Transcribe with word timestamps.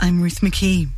I'm 0.00 0.22
Ruth 0.22 0.40
McKee. 0.40 0.88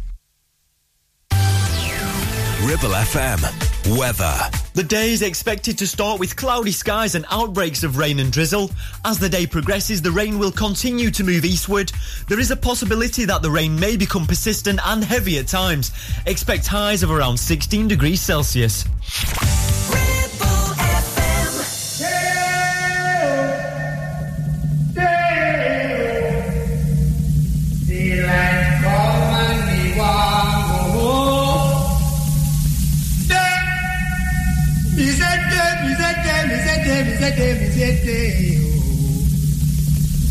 Ribble 2.63 2.95
FM. 2.95 3.99
Weather. 3.99 4.39
The 4.75 4.85
day 4.85 5.11
is 5.11 5.23
expected 5.23 5.77
to 5.79 5.87
start 5.89 6.21
with 6.21 6.37
cloudy 6.37 6.71
skies 6.71 7.17
and 7.17 7.25
outbreaks 7.29 7.83
of 7.83 7.97
rain 7.97 8.21
and 8.21 8.31
drizzle. 8.31 8.71
As 9.05 9.19
the 9.19 9.29
day 9.29 9.49
progresses, 9.49 10.01
the 10.01 10.13
rain 10.13 10.39
will 10.39 10.53
continue 10.53 11.11
to 11.11 11.25
move 11.25 11.45
eastward. 11.45 11.91
There 12.29 12.39
is 12.39 12.53
a 12.53 12.57
possibility 12.57 13.25
that 13.25 13.43
the 13.43 13.51
rain 13.51 13.81
may 13.81 13.97
become 13.97 14.29
persistent 14.29 14.79
and 14.85 15.03
heavy 15.03 15.39
at 15.39 15.49
times. 15.49 15.91
Expect 16.27 16.69
highs 16.69 17.03
of 17.03 17.11
around 17.11 17.37
16 17.37 17.89
degrees 17.89 18.21
Celsius. 18.21 18.85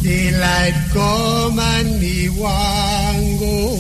Daylight 0.03 0.73
come 0.93 1.59
and 1.59 1.99
me 1.99 2.29
want 2.29 3.39
go 3.39 3.75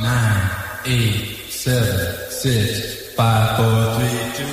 Nine, 0.00 0.50
eight, 0.86 1.36
seven, 1.50 2.30
six, 2.30 3.14
five, 3.14 3.56
four, 3.56 3.98
three, 3.98 4.18
two. 4.36 4.52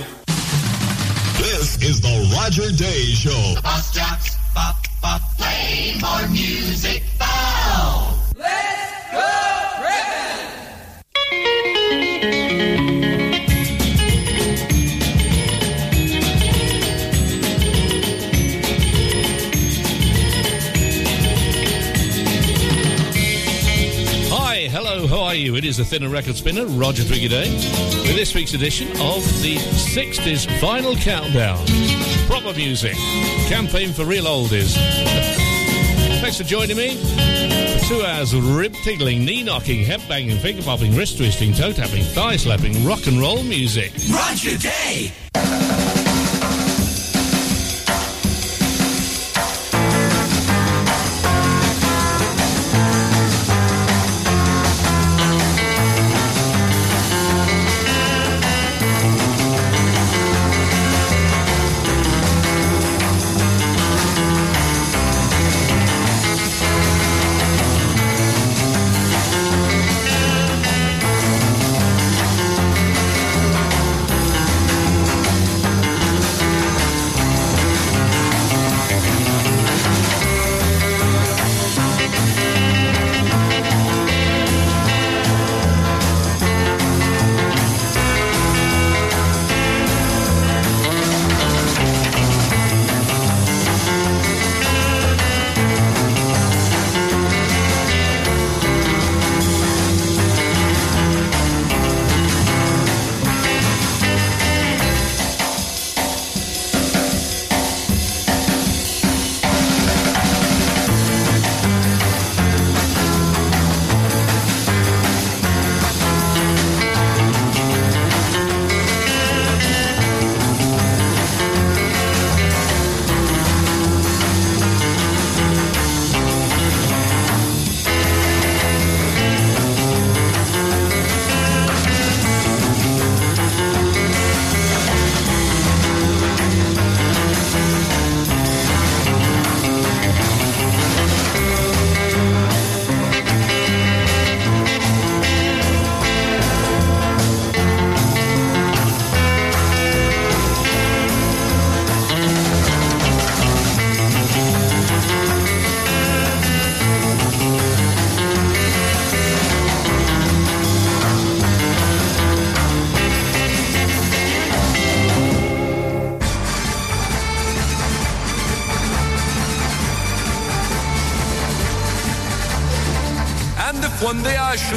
This 1.43 1.77
is 1.83 2.01
the 2.01 2.15
Roger 2.35 2.71
Day 2.75 3.03
Show. 3.13 3.61
Bus 3.61 3.91
jocks, 3.93 4.35
pop, 4.55 4.75
pop, 5.01 5.21
play 5.37 5.93
more 6.01 6.27
music. 6.29 7.03
Is 25.75 25.79
the 25.89 25.97
Thinner 25.97 26.07
Record 26.07 26.37
Spinner, 26.37 26.65
Roger 26.67 27.03
Twiggy 27.03 27.27
with 27.27 28.15
this 28.15 28.33
week's 28.33 28.53
edition 28.53 28.87
of 28.91 29.25
the 29.41 29.57
60s 29.57 30.47
Vinyl 30.59 30.95
Countdown. 31.01 31.65
Proper 32.27 32.55
music, 32.55 32.93
campaign 33.49 33.91
for 33.91 34.05
real 34.05 34.23
oldies. 34.23 34.73
Thanks 36.21 36.37
for 36.37 36.45
joining 36.45 36.77
me 36.77 36.95
for 36.95 37.87
two 37.89 38.05
hours 38.05 38.31
of 38.31 38.55
rib 38.55 38.73
tickling, 38.85 39.25
knee 39.25 39.43
knocking, 39.43 39.83
head 39.83 40.01
banging, 40.07 40.37
finger 40.37 40.63
popping, 40.63 40.95
wrist 40.95 41.17
twisting, 41.17 41.51
toe 41.51 41.73
tapping, 41.73 42.05
thigh 42.05 42.37
slapping, 42.37 42.85
rock 42.85 43.05
and 43.07 43.19
roll 43.19 43.43
music. 43.43 43.91
Roger 44.09 44.57
Day! 44.57 45.11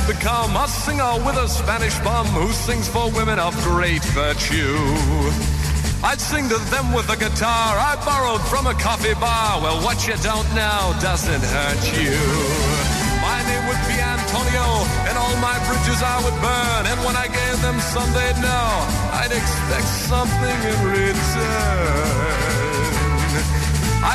Become 0.08 0.56
a 0.56 0.66
singer 0.66 1.14
with 1.24 1.36
a 1.36 1.48
Spanish 1.48 1.98
bum 2.00 2.26
who 2.28 2.50
sings 2.52 2.88
for 2.88 3.10
women 3.12 3.38
of 3.38 3.54
great 3.62 4.02
virtue. 4.16 4.76
I'd 6.02 6.20
sing 6.20 6.48
to 6.48 6.58
them 6.72 6.92
with 6.92 7.08
a 7.10 7.16
guitar 7.16 7.76
I 7.76 7.94
borrowed 8.04 8.40
from 8.48 8.66
a 8.66 8.74
coffee 8.74 9.14
bar. 9.14 9.60
Well, 9.60 9.84
what 9.84 10.06
you 10.08 10.16
don't 10.24 10.48
know 10.54 10.96
doesn't 11.00 11.44
hurt 11.44 11.84
you. 12.00 12.16
My 13.20 13.38
name 13.44 13.64
would 13.68 13.82
be 13.84 14.00
Antonio, 14.00 14.66
and 15.08 15.14
all 15.18 15.36
my 15.44 15.56
bridges 15.68 16.00
I 16.00 16.16
would 16.24 16.38
burn. 16.40 16.82
And 16.88 16.98
when 17.04 17.16
I 17.16 17.28
gave 17.28 17.60
them 17.60 17.78
some, 17.80 18.08
they'd 18.16 18.40
know 18.40 18.70
I'd 19.12 19.32
expect 19.32 19.88
something 20.08 20.58
in 20.72 20.78
return. 20.88 22.57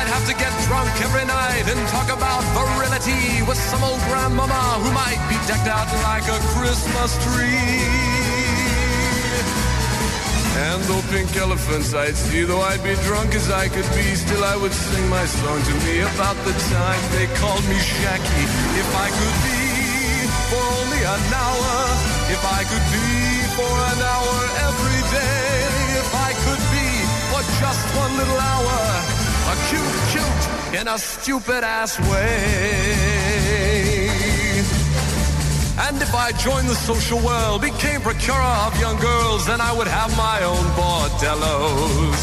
I'd 0.04 0.20
have 0.20 0.28
to 0.28 0.36
get 0.36 0.52
drunk 0.68 0.92
every 1.00 1.24
night 1.24 1.64
and 1.64 1.80
talk 1.88 2.12
about 2.12 2.44
virility 2.52 3.40
with 3.48 3.56
some 3.56 3.80
old 3.80 3.96
grandmama 4.04 4.76
who 4.84 4.92
might 4.92 5.16
be 5.32 5.36
decked 5.48 5.64
out 5.64 5.88
like 6.04 6.28
a 6.28 6.36
Christmas 6.52 7.16
tree. 7.24 7.80
And 10.68 10.84
though 10.84 11.00
pink 11.08 11.32
elephants 11.40 11.96
I'd 11.96 12.20
see, 12.20 12.44
though 12.44 12.60
I'd 12.60 12.84
be 12.84 12.92
drunk 13.08 13.32
as 13.32 13.48
I 13.48 13.72
could 13.72 13.88
be, 13.96 14.04
still 14.12 14.44
I 14.44 14.60
would 14.60 14.76
sing 14.76 15.08
my 15.08 15.24
song 15.24 15.56
to 15.64 15.74
me 15.88 16.04
about 16.04 16.36
the 16.44 16.52
time 16.52 17.00
they 17.16 17.24
called 17.40 17.64
me 17.64 17.80
Jackie. 18.04 18.46
If 18.76 18.90
I 18.92 19.08
could 19.08 19.36
be 19.40 19.64
for 20.52 20.64
only 20.84 21.00
an 21.00 21.24
hour, 21.32 21.72
if 22.28 22.44
I 22.44 22.60
could 22.68 22.86
be 22.92 23.08
for 23.56 23.72
an 23.72 24.00
hour 24.04 24.36
every 24.68 25.00
day, 25.16 25.56
if 25.96 26.10
I 26.12 26.30
could 26.44 26.62
be 26.76 26.88
for 27.32 27.40
just 27.56 27.84
one 27.96 28.12
little 28.20 28.36
hour 28.52 29.23
a 29.52 29.54
cute, 29.68 29.96
cute 30.12 30.80
in 30.80 30.88
a 30.88 30.98
stupid 30.98 31.62
ass 31.64 31.98
way. 32.10 33.24
And 35.86 36.00
if 36.00 36.14
I 36.14 36.32
joined 36.32 36.68
the 36.68 36.74
social 36.74 37.18
world, 37.20 37.60
became 37.60 38.00
procurer 38.00 38.56
of 38.66 38.78
young 38.80 38.98
girls, 38.98 39.46
then 39.46 39.60
I 39.60 39.72
would 39.76 39.88
have 39.88 40.16
my 40.16 40.42
own 40.44 40.64
bordellos. 40.78 42.20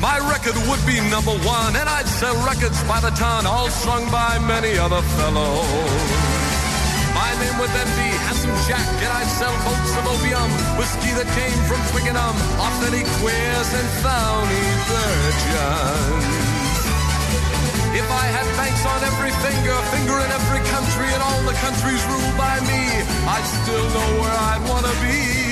My 0.00 0.18
record 0.18 0.56
would 0.68 0.84
be 0.84 1.00
number 1.08 1.36
one, 1.46 1.76
and 1.76 1.88
I'd 1.88 2.06
sell 2.06 2.34
records 2.44 2.82
by 2.84 3.00
the 3.00 3.10
ton, 3.10 3.46
all 3.46 3.68
sung 3.68 4.10
by 4.10 4.38
many 4.40 4.76
other 4.76 5.00
fellows. 5.16 6.21
With 7.58 7.72
envy. 7.74 8.10
Handsome 8.26 8.54
Jack, 8.68 8.86
and 9.02 9.12
I 9.12 9.24
sell 9.38 9.54
totes 9.66 9.92
of 9.98 10.04
opium. 10.06 10.50
Whiskey 10.78 11.12
that 11.18 11.28
came 11.34 11.58
from 11.68 11.80
Twickenham. 11.90 12.36
any 12.88 13.04
queers 13.18 13.70
and 13.78 13.88
phony 14.02 14.66
virgins. 14.90 16.42
If 17.94 18.08
I 18.08 18.24
had 18.36 18.46
banks 18.56 18.84
on 18.84 19.00
every 19.10 19.32
finger, 19.44 19.76
finger 19.94 20.16
in 20.18 20.30
every 20.32 20.62
country, 20.74 21.08
and 21.14 21.22
all 21.22 21.42
the 21.44 21.56
countries 21.64 22.02
ruled 22.10 22.36
by 22.36 22.56
me, 22.70 22.82
I'd 23.28 23.48
still 23.62 23.86
know 23.96 24.10
where 24.20 24.36
I'd 24.50 24.62
want 24.68 24.84
to 24.86 24.94
be. 25.04 25.51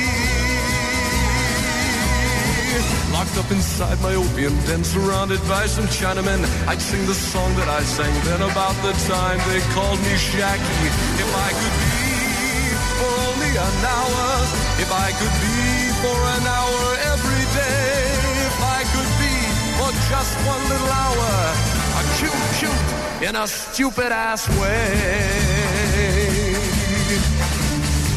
Locked 3.13 3.37
up 3.39 3.51
inside 3.51 4.01
my 4.01 4.15
opium 4.15 4.55
den, 4.67 4.85
surrounded 4.85 5.41
by 5.49 5.67
some 5.67 5.87
Chinamen, 5.87 6.41
I'd 6.69 6.81
sing 6.81 7.05
the 7.07 7.15
song 7.15 7.51
that 7.57 7.69
I 7.69 7.83
sang 7.83 8.15
then 8.25 8.43
about 8.43 8.77
the 8.87 8.93
time 9.11 9.39
they 9.51 9.61
called 9.75 9.99
me 10.07 10.15
Jackie. 10.31 10.87
If 11.19 11.31
I 11.35 11.51
could 11.61 11.77
be 11.91 12.11
for 12.99 13.13
only 13.29 13.53
an 13.59 13.77
hour, 13.95 14.27
if 14.79 14.91
I 14.93 15.09
could 15.19 15.37
be 15.43 15.59
for 16.03 16.19
an 16.37 16.45
hour 16.47 16.83
every 17.13 17.45
day, 17.59 18.07
if 18.47 18.59
I 18.79 18.81
could 18.93 19.13
be 19.19 19.35
for 19.79 19.91
just 20.11 20.33
one 20.47 20.63
little 20.71 20.93
hour 21.03 21.31
a 21.99 22.03
cute, 22.19 22.33
cute 22.59 23.29
in 23.29 23.37
a 23.37 23.47
stupid 23.47 24.13
ass 24.13 24.49
way. 24.61 26.30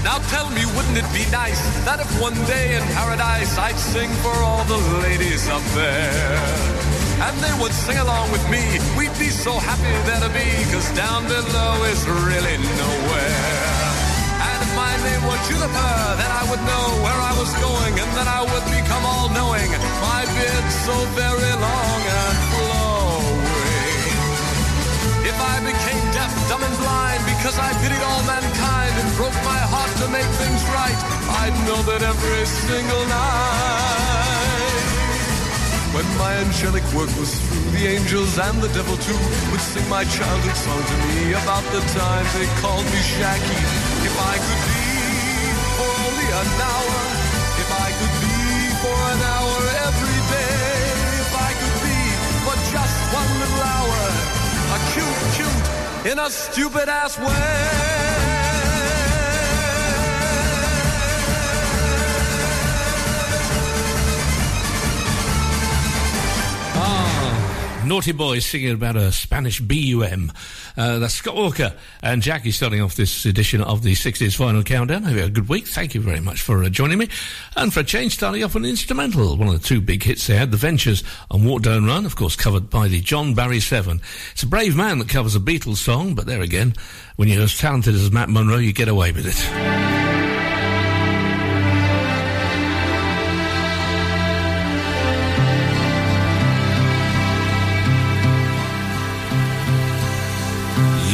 Now 0.04 0.20
tell 0.28 0.50
me, 0.52 0.68
wouldn't 0.76 1.00
it 1.00 1.08
be 1.16 1.24
nice 1.32 1.64
that 1.88 2.04
if 2.04 2.12
one 2.20 2.36
day 2.44 2.76
in 2.76 2.84
paradise 2.92 3.56
I'd 3.58 3.80
sing 3.80 4.12
for 4.20 4.36
all 4.44 4.64
the 4.68 4.82
ladies 5.00 5.48
up 5.48 5.64
there? 5.72 6.84
And 7.24 7.32
they 7.40 7.56
would 7.64 7.72
sing 7.72 7.96
along 7.98 8.28
with 8.36 8.44
me. 8.52 8.60
We'd 9.00 9.16
be 9.16 9.32
so 9.32 9.56
happy 9.56 9.96
there 10.04 10.20
to 10.20 10.32
be, 10.36 10.44
cause 10.76 10.92
down 10.92 11.24
below 11.32 11.88
is 11.88 12.04
really 12.28 12.60
nowhere. 12.60 13.64
And 14.44 14.58
if 14.60 14.72
my 14.76 14.92
name 15.08 15.24
were 15.24 15.40
Juniper, 15.48 15.96
then 16.20 16.32
I 16.36 16.44
would 16.52 16.64
know 16.68 16.86
where 17.00 17.20
I 17.24 17.34
was 17.40 17.52
going, 17.64 17.96
and 17.96 18.12
then 18.12 18.28
I 18.28 18.44
would 18.44 18.66
become 18.76 19.04
all 19.08 19.32
knowing. 19.32 19.72
My 20.04 20.28
beard 20.36 20.68
so 20.84 20.96
very 21.16 21.54
long 21.64 22.02
and 22.12 22.43
because 27.44 27.60
I 27.60 27.76
pitied 27.84 28.00
all 28.00 28.24
mankind 28.24 28.96
and 29.04 29.08
broke 29.20 29.36
my 29.44 29.60
heart 29.68 29.92
to 30.00 30.08
make 30.08 30.24
things 30.40 30.64
right, 30.72 30.96
I'd 31.44 31.52
know 31.68 31.76
that 31.92 32.00
every 32.00 32.48
single 32.48 33.04
night. 33.04 34.80
When 35.92 36.08
my 36.16 36.40
angelic 36.40 36.88
work 36.96 37.12
was 37.20 37.36
through, 37.36 37.68
the 37.76 37.84
angels 38.00 38.40
and 38.40 38.64
the 38.64 38.72
devil 38.72 38.96
too 38.96 39.20
would 39.52 39.60
sing 39.60 39.84
my 39.92 40.08
childhood 40.08 40.56
song 40.56 40.88
to 40.88 40.96
me 41.04 41.36
about 41.36 41.68
the 41.76 41.84
time 41.92 42.24
they 42.32 42.48
called 42.64 42.88
me 42.88 43.02
Jackie. 43.20 43.64
If 44.08 44.16
I 44.16 44.40
could 44.40 44.64
be 44.64 44.88
for 45.76 45.92
only 46.00 46.30
an 46.48 46.48
hour, 46.64 47.00
if 47.60 47.70
I 47.76 47.90
could 47.92 48.16
be 48.24 48.40
for 48.80 49.00
an 49.04 49.20
hour 49.36 49.60
every 49.92 50.20
day, 50.32 50.80
if 51.28 51.32
I 51.36 51.52
could 51.60 51.78
be 51.92 52.00
for 52.48 52.56
just 52.72 52.98
one 53.12 53.32
little 53.36 53.64
hour 53.68 53.84
a 54.74 54.80
cute, 54.96 55.20
cute 55.36 55.43
in 56.06 56.20
a 56.20 56.30
stupid 56.30 56.90
ass 56.90 57.18
way. 57.18 58.13
Naughty 67.94 68.12
Boys 68.12 68.44
singing 68.44 68.74
about 68.74 68.96
a 68.96 69.12
Spanish 69.12 69.60
BUM. 69.60 70.32
Uh, 70.76 70.98
that's 70.98 71.14
Scott 71.14 71.36
Walker 71.36 71.76
and 72.02 72.24
Jackie 72.24 72.50
starting 72.50 72.82
off 72.82 72.96
this 72.96 73.24
edition 73.24 73.62
of 73.62 73.84
the 73.84 73.94
60s 73.94 74.36
Vinyl 74.36 74.66
Countdown. 74.66 75.04
Have 75.04 75.16
a 75.16 75.30
good 75.30 75.48
week. 75.48 75.68
Thank 75.68 75.94
you 75.94 76.02
very 76.02 76.20
much 76.20 76.42
for 76.42 76.64
uh, 76.64 76.70
joining 76.70 76.98
me. 76.98 77.08
And 77.56 77.72
for 77.72 77.82
a 77.82 77.84
change, 77.84 78.16
starting 78.16 78.44
off 78.44 78.56
an 78.56 78.66
instrumental. 78.66 79.38
One 79.38 79.48
of 79.48 79.62
the 79.62 79.68
two 79.68 79.80
big 79.80 80.02
hits 80.02 80.26
they 80.26 80.36
had, 80.36 80.50
The 80.50 80.58
Ventures 80.58 81.04
on 81.30 81.46
Walk 81.46 81.62
Don't 81.62 81.86
Run, 81.86 82.08
of 82.08 82.16
course 82.16 82.36
covered 82.36 82.68
by 82.72 82.88
the 82.88 83.00
John 83.00 83.36
Barry 83.36 83.60
Seven. 83.60 84.02
It's 84.32 84.42
a 84.42 84.48
brave 84.48 84.76
man 84.76 84.98
that 84.98 85.10
covers 85.10 85.36
a 85.36 85.40
Beatles 85.40 85.78
song, 85.78 86.16
but 86.16 86.26
there 86.26 86.42
again, 86.42 86.74
when 87.18 87.28
you're 87.28 87.44
as 87.44 87.60
talented 87.60 87.94
as 87.94 88.10
Matt 88.10 88.30
Monro, 88.30 88.58
you 88.58 88.74
get 88.74 88.88
away 88.88 89.12
with 89.12 89.28
it. 89.28 90.13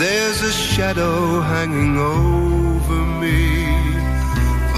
There's 0.00 0.40
a 0.40 0.50
shadow 0.50 1.40
hanging 1.42 1.98
over 1.98 3.00
me. 3.20 3.66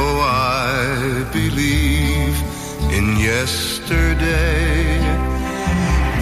Oh, 0.05 0.19
I 0.21 1.23
believe 1.33 2.37
in 2.97 3.07
yesterday. 3.21 4.99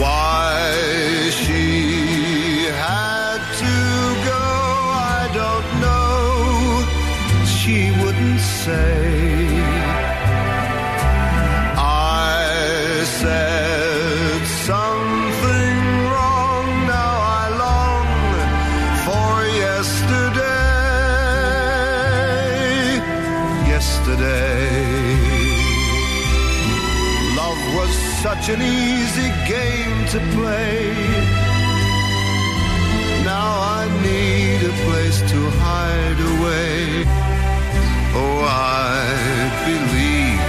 Why 0.02 1.30
she 1.30 2.66
had 2.84 3.40
to 3.62 3.76
go, 4.32 4.44
I 5.16 5.30
don't 5.40 5.68
know. 5.84 6.84
She 7.56 7.76
wouldn't 8.02 8.40
say. 8.40 9.62
I 11.78 13.02
said 13.18 13.49
such 28.40 28.54
an 28.54 28.62
easy 28.62 29.28
game 29.46 30.06
to 30.06 30.18
play. 30.34 30.94
Now 33.24 33.50
I 33.78 33.82
need 34.02 34.60
a 34.66 34.74
place 34.84 35.20
to 35.32 35.40
hide 35.64 36.20
away. 36.34 37.04
Oh, 38.20 38.40
I 38.48 39.04
believe 39.68 40.46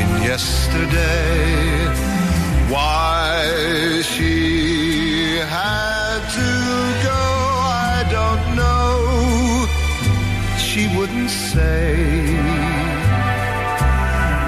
in 0.00 0.22
yesterday. 0.22 1.88
Why 2.72 4.00
she 4.02 5.36
had 5.56 6.20
to 6.38 6.50
go, 7.08 7.22
I 7.92 7.98
don't 8.16 8.44
know. 8.60 8.96
She 10.56 10.82
wouldn't 10.96 11.30
say. 11.30 12.38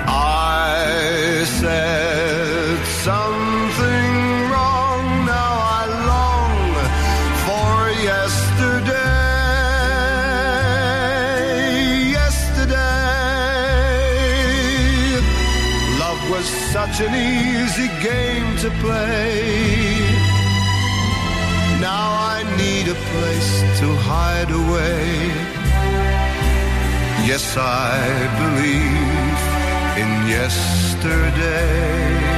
I 0.06 1.44
said 1.60 2.13
such 16.96 17.08
an 17.08 17.14
easy 17.14 17.88
game 18.02 18.56
to 18.58 18.70
play. 18.80 19.42
Now 21.80 22.06
I 22.36 22.42
need 22.56 22.88
a 22.88 22.94
place 22.94 23.62
to 23.80 23.96
hide 23.96 24.50
away. 24.50 25.28
Yes, 27.26 27.56
I 27.56 27.98
believe 28.42 29.40
in 30.02 30.10
yesterday. 30.28 32.33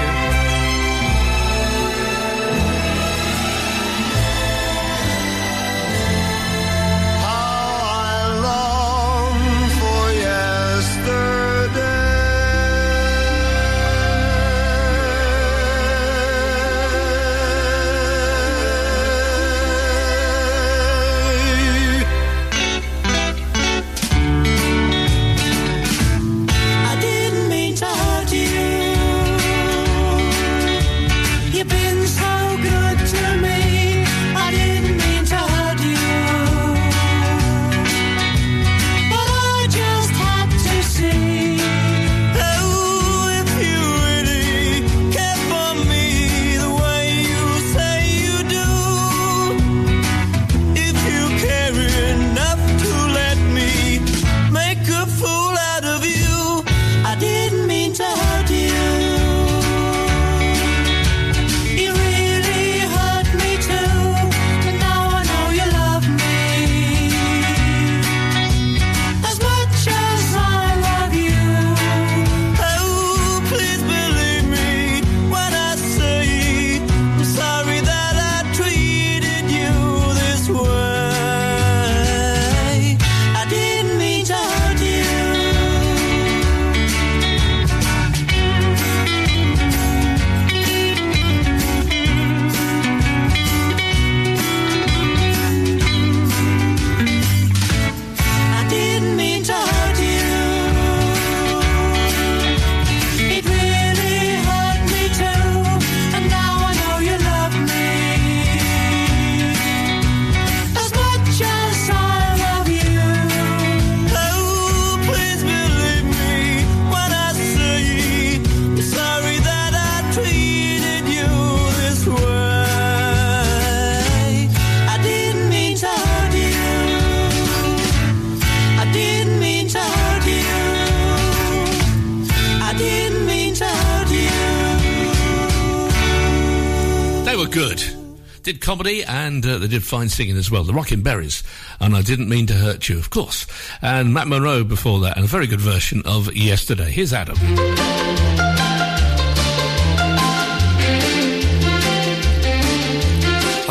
Comedy 138.66 139.04
and 139.04 139.46
uh, 139.46 139.58
they 139.58 139.68
did 139.68 139.84
fine 139.84 140.08
singing 140.08 140.36
as 140.36 140.50
well. 140.50 140.64
The 140.64 140.74
Rockin' 140.74 141.00
Berries 141.00 141.44
and 141.78 141.94
I 141.94 142.02
Didn't 142.02 142.28
Mean 142.28 142.48
to 142.48 142.54
Hurt 142.54 142.88
You, 142.88 142.98
of 142.98 143.10
course. 143.10 143.46
And 143.80 144.12
Matt 144.12 144.26
Monro 144.26 144.64
before 144.64 144.98
that 145.02 145.14
and 145.16 145.24
a 145.24 145.28
very 145.28 145.46
good 145.46 145.60
version 145.60 146.02
of 146.04 146.34
Yesterday. 146.34 146.90
Here's 146.90 147.12
Adam. 147.12 147.36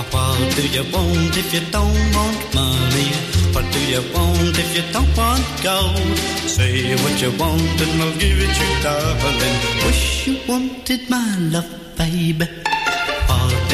What 0.07 0.55
do 0.55 0.65
you 0.65 0.83
want 0.93 1.37
if 1.43 1.53
you 1.53 1.59
don't 1.71 2.15
want 2.15 2.55
money? 2.55 3.11
What 3.51 3.67
do 3.73 3.79
you 3.91 3.99
want 4.15 4.57
if 4.57 4.69
you 4.77 4.83
don't 4.93 5.17
want 5.17 5.43
gold? 5.61 6.17
Say 6.47 6.95
what 6.95 7.21
you 7.21 7.31
want 7.37 7.81
and 7.83 8.01
I'll 8.01 8.13
give 8.13 8.39
it 8.39 8.55
you, 8.61 8.81
darling. 8.81 9.57
Wish 9.87 10.27
you 10.27 10.39
wanted 10.47 11.09
my 11.09 11.37
love, 11.51 11.97
baby. 11.97 12.64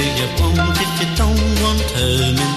Do 0.02 0.08
you 0.08 0.30
want 0.42 0.78
if 0.82 0.94
you 1.00 1.10
don't 1.16 1.52
want 1.62 1.90
Herman? 1.94 2.52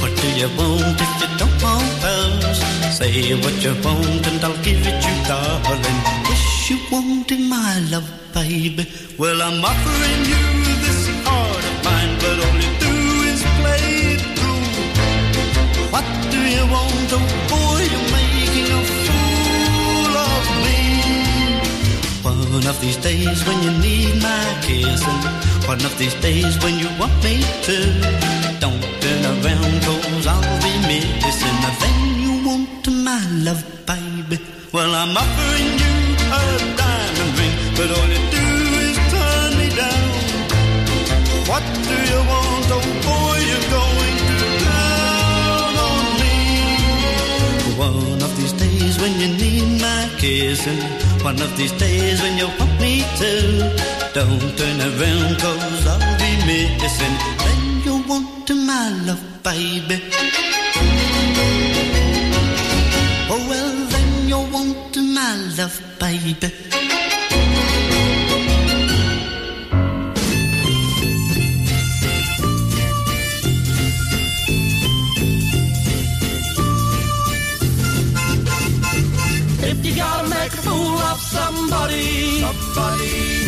What 0.00 0.12
do 0.20 0.28
you 0.40 0.48
want 0.58 1.00
if 1.00 1.12
you 1.20 1.28
don't 1.40 1.56
want 1.64 1.88
pearls? 2.02 2.58
Say 2.94 3.32
what 3.40 3.56
you 3.64 3.72
want 3.82 4.26
and 4.28 4.44
I'll 4.44 4.62
give 4.62 4.84
it 4.90 5.00
you, 5.06 5.16
darling. 5.24 5.98
Wish 6.28 6.68
you 6.68 6.76
wanted 6.92 7.40
my 7.48 7.80
love, 7.90 8.04
baby. 8.34 8.84
Well, 9.16 9.40
I'm 9.40 9.64
offering 9.64 10.22
you 10.32 10.44
this 10.84 11.08
heart 11.24 11.64
of 11.70 11.76
mine, 11.86 12.14
but 12.20 12.36
all 12.44 12.58
you 12.64 12.72
do 12.84 12.96
is 13.32 13.40
play 13.60 13.88
it 14.12 14.22
through. 14.36 14.64
What 15.94 16.04
do 16.34 16.40
you 16.56 16.64
want, 16.74 17.08
oh 17.16 17.24
boy? 17.48 17.80
You're 17.92 18.08
making 18.12 18.68
a 18.76 18.80
fool 19.06 20.14
of 20.28 20.44
me. 20.66 20.80
One 22.28 22.66
of 22.68 22.76
these 22.82 22.98
days 22.98 23.42
when 23.46 23.58
you 23.62 23.72
need 23.80 24.20
my 24.20 24.44
kissing, 24.60 25.22
one 25.70 25.84
of 25.84 25.98
these 25.98 26.16
days 26.16 26.58
when 26.64 26.74
you 26.82 26.88
want 26.98 27.14
me 27.22 27.36
to, 27.62 27.76
don't 28.58 28.82
turn 29.02 29.22
around 29.32 29.74
cause 29.86 30.26
I'll 30.26 30.58
be 30.66 30.72
missing 30.90 31.58
the 31.64 31.72
thing 31.80 31.98
you 32.24 32.32
want 32.48 32.82
my 33.06 33.22
love, 33.46 33.62
baby. 33.86 34.42
Well, 34.72 34.92
I'm 34.92 35.16
offering 35.22 35.70
you 35.82 35.94
a 36.38 36.44
diamond 36.80 37.32
ring, 37.38 37.56
but 37.78 37.88
all 37.96 38.08
you 38.14 38.22
do 38.38 38.46
is 38.86 38.96
turn 39.14 39.50
me 39.60 39.68
down. 39.82 40.08
What 41.50 41.64
do 41.88 41.96
you 42.10 42.20
want, 42.32 42.66
oh 42.76 42.82
boy? 43.06 43.38
You're 43.50 43.68
going 43.78 44.18
to 44.40 44.48
down 44.66 45.72
on 45.88 46.04
me. 46.22 46.36
One 47.86 48.20
of 48.26 48.32
these 48.38 48.54
days 48.64 48.98
when 49.00 49.12
you 49.22 49.28
need 49.42 49.80
my 49.80 50.10
kissing, 50.18 50.82
one 51.22 51.40
of 51.40 51.56
these 51.56 51.74
days 51.78 52.20
when 52.22 52.36
you 52.36 52.48
want 52.58 52.74
me 52.80 53.04
to, 53.22 53.99
don't 54.12 54.58
turn 54.58 54.80
around 54.80 55.38
cause 55.38 55.86
I'll 55.86 56.18
be 56.18 56.30
missing. 56.46 57.14
Then 57.44 57.62
you 57.84 58.08
want 58.08 58.46
to 58.48 58.54
my 58.54 58.88
love, 59.06 59.22
baby. 59.44 60.02
Oh 63.30 63.46
well, 63.48 63.86
then 63.92 64.28
you 64.28 64.38
want 64.52 64.94
to 64.94 65.00
my 65.00 65.36
love, 65.58 65.80
baby. 66.00 66.50
If 79.62 79.86
you 79.86 79.94
gotta 79.94 80.28
make 80.28 80.52
a 80.52 80.62
fool 80.66 80.98
of 80.98 81.20
somebody, 81.20 82.40
somebody. 82.40 83.39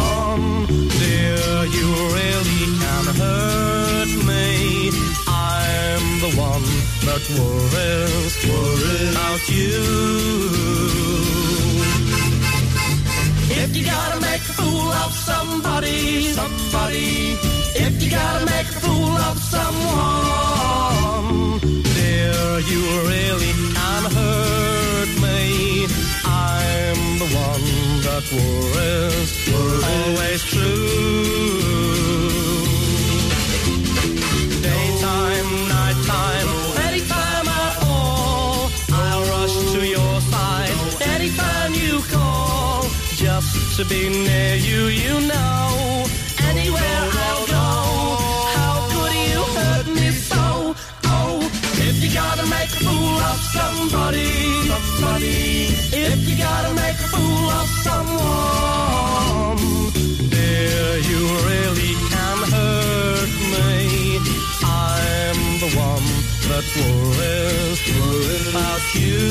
dear, 1.01 1.65
you 1.75 1.87
really 2.17 2.61
can 2.81 3.05
hurt 3.21 4.11
me. 4.29 4.91
I'm 5.27 6.05
the 6.21 6.29
one 6.37 6.65
that 7.07 7.23
worries, 7.35 8.35
worries 8.45 9.11
about 9.11 9.41
you. 9.49 9.81
If 13.63 13.69
you 13.75 13.83
gotta 13.85 14.19
make 14.21 14.41
a 14.41 14.53
fool 14.59 14.91
of 15.03 15.11
somebody, 15.11 16.31
somebody. 16.33 17.37
If 17.85 18.03
you 18.03 18.11
gotta 18.11 18.45
make 18.45 18.67
a 18.67 18.79
fool 18.85 19.17
of 19.29 19.39
someone, 19.55 20.69
dear, 21.97 22.59
you 22.69 22.81
really 23.09 23.51
can 23.73 24.03
hurt 24.13 25.09
me. 25.23 25.87
I'm 26.91 27.19
the 27.19 27.25
one 27.25 27.67
that 28.05 28.25
worries, 28.33 29.31
always 29.53 30.41
true. 30.43 30.87
Daytime, 34.65 35.49
nighttime, 35.69 36.49
anytime 36.87 37.47
at 37.47 37.75
all, 37.83 38.71
I'll 38.91 39.23
rush 39.33 39.55
to 39.73 39.85
your 39.85 40.15
side 40.33 40.77
anytime 41.13 41.73
you 41.75 42.01
call. 42.09 42.81
Just 43.23 43.77
to 43.77 43.85
be 43.85 44.09
near 44.09 44.55
you, 44.55 44.87
you 44.87 45.15
know. 45.27 46.05
Anywhere 46.49 47.01
I'll 47.27 47.45
go, 47.57 47.69
how 48.55 48.75
could 48.91 49.13
you 49.29 49.41
hurt 49.57 49.87
me 49.93 50.09
so? 50.09 50.73
Oh, 51.05 51.37
if 51.87 52.01
you 52.03 52.09
gotta 52.11 52.47
make 52.47 52.71
a 52.71 52.81
fool 52.83 52.98
of 53.31 53.39
somebody, 53.57 54.31
somebody. 54.69 55.69
If 56.07 56.19
you 56.27 56.35
gotta 56.37 56.73
make 56.73 56.97
a 57.05 57.07
fool 57.13 57.49
of 57.61 57.67
someone, 57.87 59.59
dear, 60.35 60.87
you 61.09 61.19
really 61.49 61.93
can 62.13 62.37
hurt 62.55 63.31
me. 63.53 63.73
I'm 64.63 65.39
the 65.63 65.69
one 65.89 66.07
that 66.49 66.65
worries, 66.77 67.79
worries 67.95 68.45
about 68.49 68.83
you. 69.01 69.27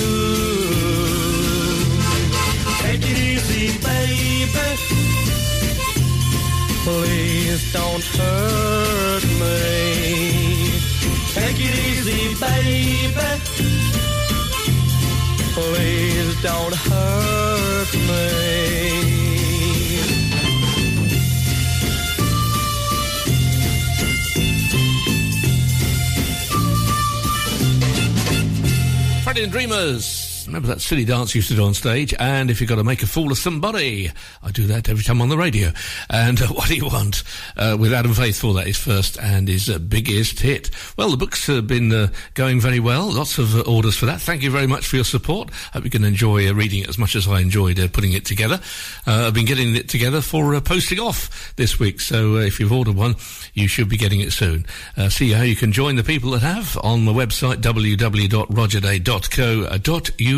Take 2.82 3.04
it 3.12 3.18
easy, 3.30 3.66
baby. 3.88 4.68
Please 6.84 7.62
don't 7.72 8.06
hurt 8.18 9.24
me. 9.42 10.67
Take 11.34 11.56
it 11.60 11.74
easy, 11.88 12.34
baby. 12.40 13.30
Please 15.54 16.42
don't 16.42 16.74
hurt 16.74 17.94
me. 18.08 18.48
Freddie 29.22 29.42
and 29.42 29.52
Dreamers. 29.52 30.27
Remember 30.48 30.68
that 30.68 30.80
silly 30.80 31.04
dance 31.04 31.34
you 31.34 31.40
used 31.40 31.50
to 31.50 31.56
do 31.56 31.64
on 31.64 31.74
stage? 31.74 32.14
And 32.18 32.50
if 32.50 32.58
you've 32.58 32.70
got 32.70 32.76
to 32.76 32.84
make 32.84 33.02
a 33.02 33.06
fool 33.06 33.30
of 33.30 33.36
somebody, 33.36 34.10
I 34.42 34.50
do 34.50 34.66
that 34.68 34.88
every 34.88 35.04
time 35.04 35.20
on 35.20 35.28
the 35.28 35.36
radio. 35.36 35.72
And 36.08 36.40
uh, 36.42 36.46
what 36.46 36.68
do 36.68 36.74
you 36.74 36.86
want? 36.86 37.22
Uh, 37.54 37.76
with 37.78 37.92
Adam 37.92 38.14
Faithful, 38.14 38.54
that 38.54 38.66
is 38.66 38.78
first 38.78 39.18
and 39.18 39.46
his 39.46 39.68
uh, 39.68 39.78
biggest 39.78 40.40
hit. 40.40 40.70
Well, 40.96 41.10
the 41.10 41.18
book's 41.18 41.46
have 41.48 41.66
been 41.66 41.92
uh, 41.92 42.08
going 42.32 42.62
very 42.62 42.80
well. 42.80 43.12
Lots 43.12 43.36
of 43.36 43.54
uh, 43.54 43.70
orders 43.70 43.94
for 43.94 44.06
that. 44.06 44.22
Thank 44.22 44.42
you 44.42 44.50
very 44.50 44.66
much 44.66 44.86
for 44.86 44.96
your 44.96 45.04
support. 45.04 45.50
I 45.50 45.54
hope 45.74 45.84
you 45.84 45.90
can 45.90 46.02
enjoy 46.02 46.48
uh, 46.48 46.54
reading 46.54 46.80
it 46.80 46.88
as 46.88 46.96
much 46.96 47.14
as 47.14 47.28
I 47.28 47.40
enjoyed 47.40 47.76
putting 47.92 48.14
it 48.14 48.24
together. 48.24 48.58
I've 49.06 49.34
been 49.34 49.44
getting 49.44 49.76
it 49.76 49.90
together 49.90 50.22
for 50.22 50.58
posting 50.62 50.98
off 50.98 51.52
this 51.56 51.78
week. 51.78 52.00
So 52.00 52.36
if 52.36 52.58
you've 52.58 52.72
ordered 52.72 52.96
one, 52.96 53.16
you 53.52 53.68
should 53.68 53.90
be 53.90 53.98
getting 53.98 54.20
it 54.20 54.32
soon. 54.32 54.64
See 55.10 55.32
how 55.32 55.42
you 55.42 55.56
can 55.56 55.72
join 55.72 55.96
the 55.96 56.04
people 56.04 56.30
that 56.30 56.40
have 56.40 56.78
on 56.82 57.04
the 57.04 57.12
website 57.12 57.56
www.rogerday.co.uk. 57.56 60.37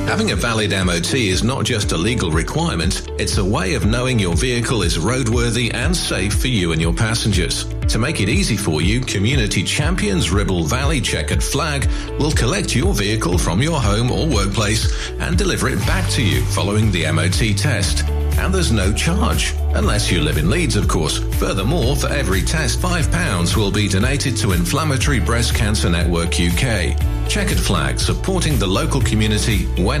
Having 0.11 0.31
a 0.31 0.35
valid 0.35 0.71
MOT 0.71 1.13
is 1.13 1.41
not 1.41 1.63
just 1.63 1.93
a 1.93 1.97
legal 1.97 2.31
requirement, 2.31 3.09
it's 3.17 3.37
a 3.37 3.45
way 3.45 3.75
of 3.75 3.85
knowing 3.85 4.19
your 4.19 4.35
vehicle 4.35 4.81
is 4.81 4.97
roadworthy 4.97 5.73
and 5.73 5.95
safe 5.95 6.33
for 6.33 6.49
you 6.49 6.73
and 6.73 6.81
your 6.81 6.93
passengers. 6.93 7.63
To 7.87 7.97
make 7.97 8.19
it 8.19 8.27
easy 8.27 8.57
for 8.57 8.81
you, 8.81 8.99
Community 8.99 9.63
Champions 9.63 10.29
Ribble 10.29 10.65
Valley 10.65 10.99
Checkered 10.99 11.41
Flag 11.41 11.89
will 12.19 12.33
collect 12.33 12.75
your 12.75 12.93
vehicle 12.93 13.37
from 13.37 13.61
your 13.61 13.79
home 13.79 14.11
or 14.11 14.27
workplace 14.27 15.09
and 15.21 15.37
deliver 15.37 15.69
it 15.69 15.79
back 15.87 16.09
to 16.11 16.21
you 16.21 16.41
following 16.47 16.91
the 16.91 17.09
MOT 17.09 17.57
test. 17.57 18.05
And 18.37 18.53
there's 18.53 18.71
no 18.71 18.91
charge, 18.91 19.53
unless 19.75 20.11
you 20.11 20.19
live 20.19 20.37
in 20.37 20.49
Leeds, 20.49 20.75
of 20.75 20.87
course. 20.87 21.19
Furthermore, 21.35 21.95
for 21.95 22.07
every 22.07 22.41
test, 22.41 22.79
£5 22.81 23.55
will 23.55 23.71
be 23.71 23.87
donated 23.87 24.35
to 24.37 24.51
Inflammatory 24.51 25.19
Breast 25.19 25.55
Cancer 25.55 25.89
Network 25.89 26.39
UK. 26.39 26.97
Checkered 27.29 27.59
Flag, 27.59 27.99
supporting 27.99 28.57
the 28.57 28.67
local 28.67 28.99
community 29.01 29.65
when 29.81 30.00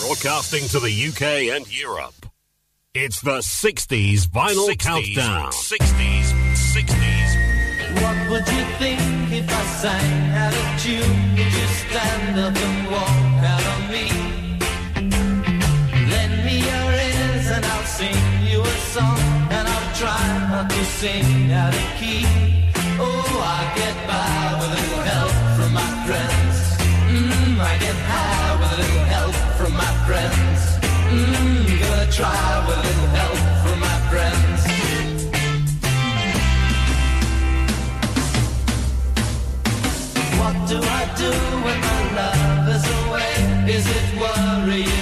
Broadcasting 0.00 0.68
to 0.68 0.80
the 0.80 1.08
UK 1.08 1.54
and 1.54 1.66
Europe. 1.70 2.14
It's 2.94 3.20
the 3.20 3.38
60s 3.38 4.26
vinyl 4.28 4.68
60s, 4.68 4.78
countdown. 4.78 5.50
60s, 5.50 6.32
60s. 6.54 8.00
What 8.00 8.30
would 8.30 8.48
you 8.48 8.64
think 8.78 9.00
if 9.32 9.48
I 9.50 9.64
sang 9.82 10.30
out 10.34 10.54
of 10.54 10.80
tune? 10.80 11.34
Would 11.36 11.52
you 11.52 11.66
stand 11.82 12.38
up 12.38 12.56
and 12.56 12.90
walk 12.90 13.42
out 13.52 13.64
on 13.74 13.82
me? 13.90 14.06
Lend 16.10 16.44
me 16.44 16.56
your 16.70 16.92
ears 16.92 17.50
and 17.50 17.64
I'll 17.64 17.84
sing 17.84 18.46
you 18.46 18.60
a 18.62 18.76
song. 18.94 19.18
And 19.50 19.68
I'll 19.68 19.94
try 19.94 20.48
not 20.50 20.70
to 20.70 20.84
sing 20.84 21.52
out 21.52 21.74
of 21.74 21.86
key. 21.98 22.43
I 27.64 27.78
get 27.78 27.96
high 27.96 28.60
with 28.60 28.72
a 28.72 28.78
little 28.82 29.04
help 29.16 29.34
from 29.56 29.72
my 29.72 29.92
friends. 30.06 30.60
Mm, 31.08 31.80
gonna 31.80 32.12
try 32.12 32.44
with 32.66 32.76
a 32.76 32.84
little 32.88 33.10
help 33.18 33.38
from 33.62 33.78
my 33.88 33.98
friends. 34.10 34.60
What 40.38 40.56
do 40.68 40.76
I 41.00 41.02
do 41.22 41.30
when 41.64 41.78
my 41.88 42.02
love 42.20 42.68
is 42.76 42.84
away? 43.00 43.32
Is 43.76 43.86
it 43.98 44.06
worrying 44.20 44.93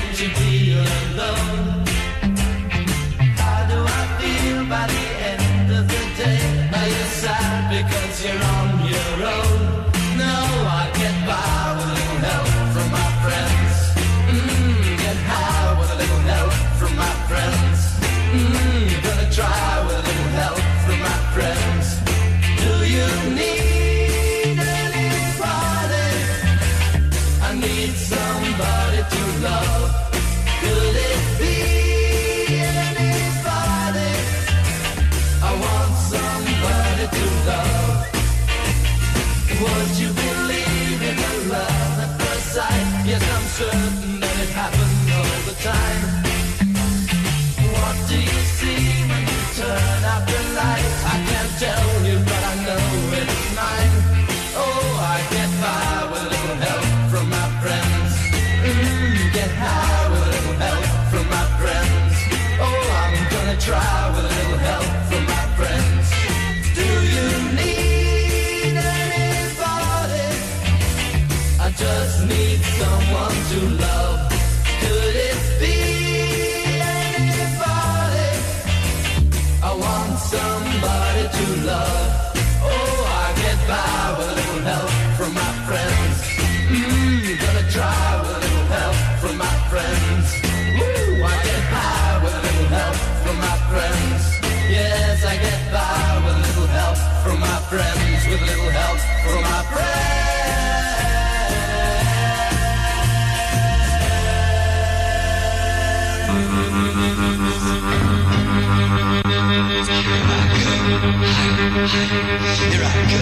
Here 111.03 111.11
I 111.11 113.01
go. 113.11 113.19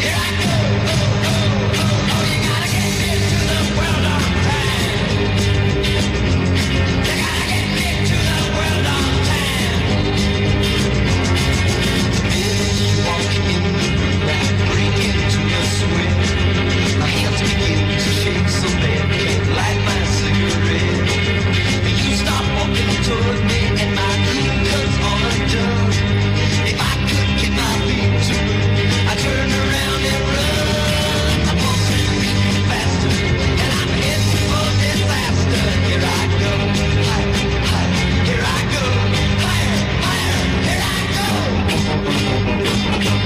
Here 0.00 0.16
I 0.16 1.16
go. 1.16 1.21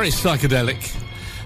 very 0.00 0.12
psychedelic. 0.12 0.96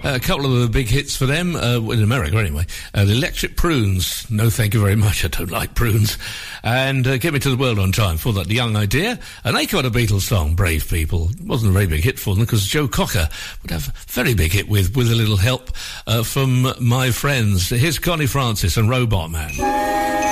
Uh, 0.04 0.14
a 0.14 0.20
couple 0.20 0.46
of 0.46 0.60
the 0.60 0.68
big 0.68 0.86
hits 0.86 1.16
for 1.16 1.26
them, 1.26 1.56
uh, 1.56 1.80
in 1.90 2.04
America 2.04 2.36
anyway, 2.36 2.64
uh, 2.96 3.00
Electric 3.00 3.56
Prunes. 3.56 4.30
No, 4.30 4.48
thank 4.48 4.74
you 4.74 4.80
very 4.80 4.94
much. 4.94 5.24
I 5.24 5.28
don't 5.28 5.50
like 5.50 5.74
prunes. 5.74 6.18
And 6.62 7.04
uh, 7.04 7.18
Get 7.18 7.32
Me 7.32 7.40
to 7.40 7.50
the 7.50 7.56
World 7.56 7.80
on 7.80 7.90
Time 7.90 8.16
for 8.16 8.32
that 8.34 8.48
young 8.48 8.76
idea. 8.76 9.18
And 9.42 9.56
they 9.56 9.66
got 9.66 9.86
a 9.86 9.90
Beatles 9.90 10.20
song, 10.20 10.54
Brave 10.54 10.88
People. 10.88 11.30
It 11.30 11.40
wasn't 11.40 11.70
a 11.70 11.72
very 11.72 11.88
big 11.88 12.04
hit 12.04 12.20
for 12.20 12.36
them 12.36 12.44
because 12.44 12.64
Joe 12.64 12.86
Cocker 12.86 13.28
would 13.62 13.72
have 13.72 13.88
a 13.88 13.92
very 14.06 14.34
big 14.34 14.52
hit 14.52 14.68
with, 14.68 14.94
with 14.94 15.10
a 15.10 15.16
little 15.16 15.36
help 15.36 15.70
uh, 16.06 16.22
from 16.22 16.72
my 16.80 17.10
friends. 17.10 17.70
Here's 17.70 17.98
Connie 17.98 18.26
Francis 18.26 18.76
and 18.76 18.88
Robot 18.88 19.32
Man. 19.32 20.23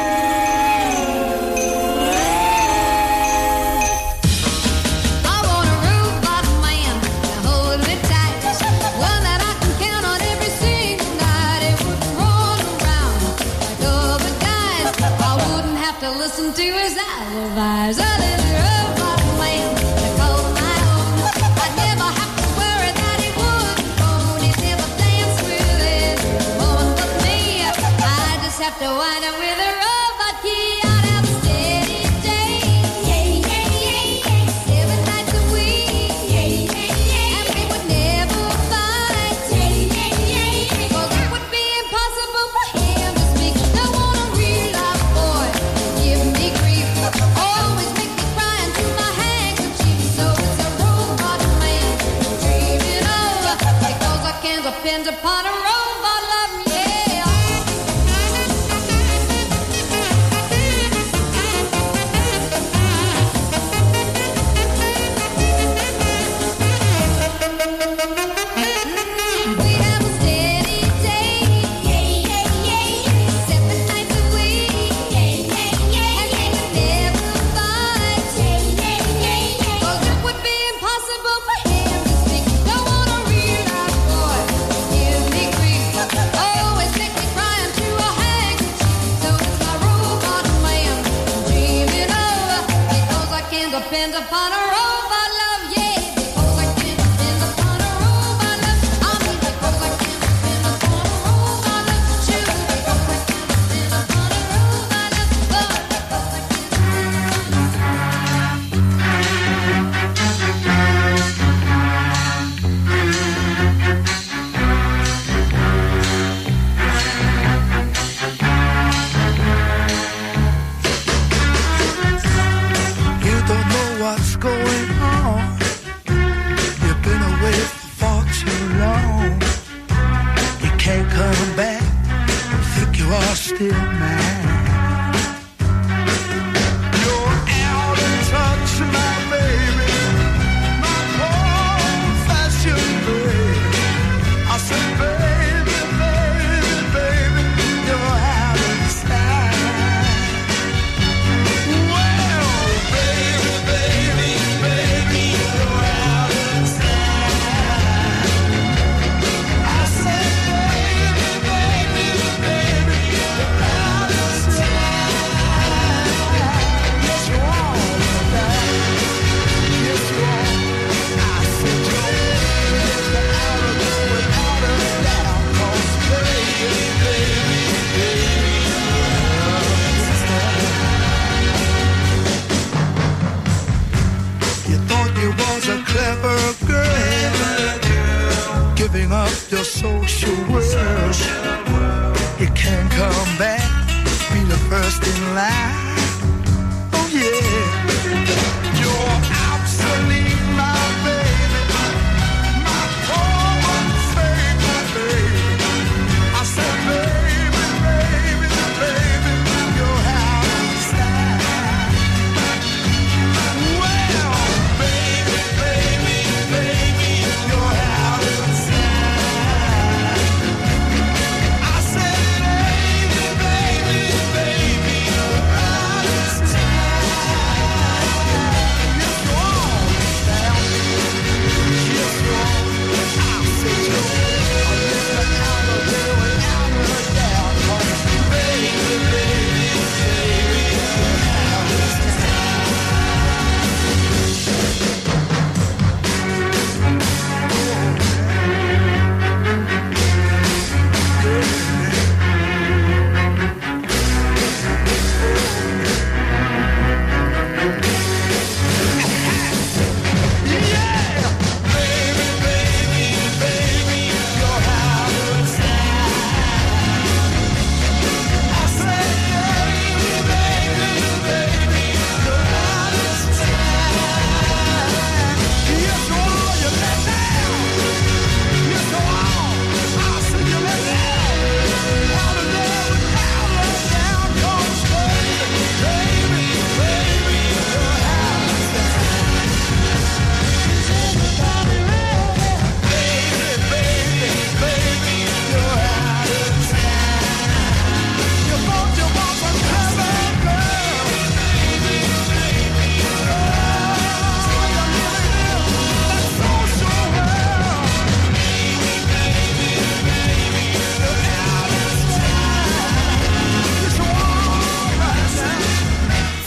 disappear 133.68 134.01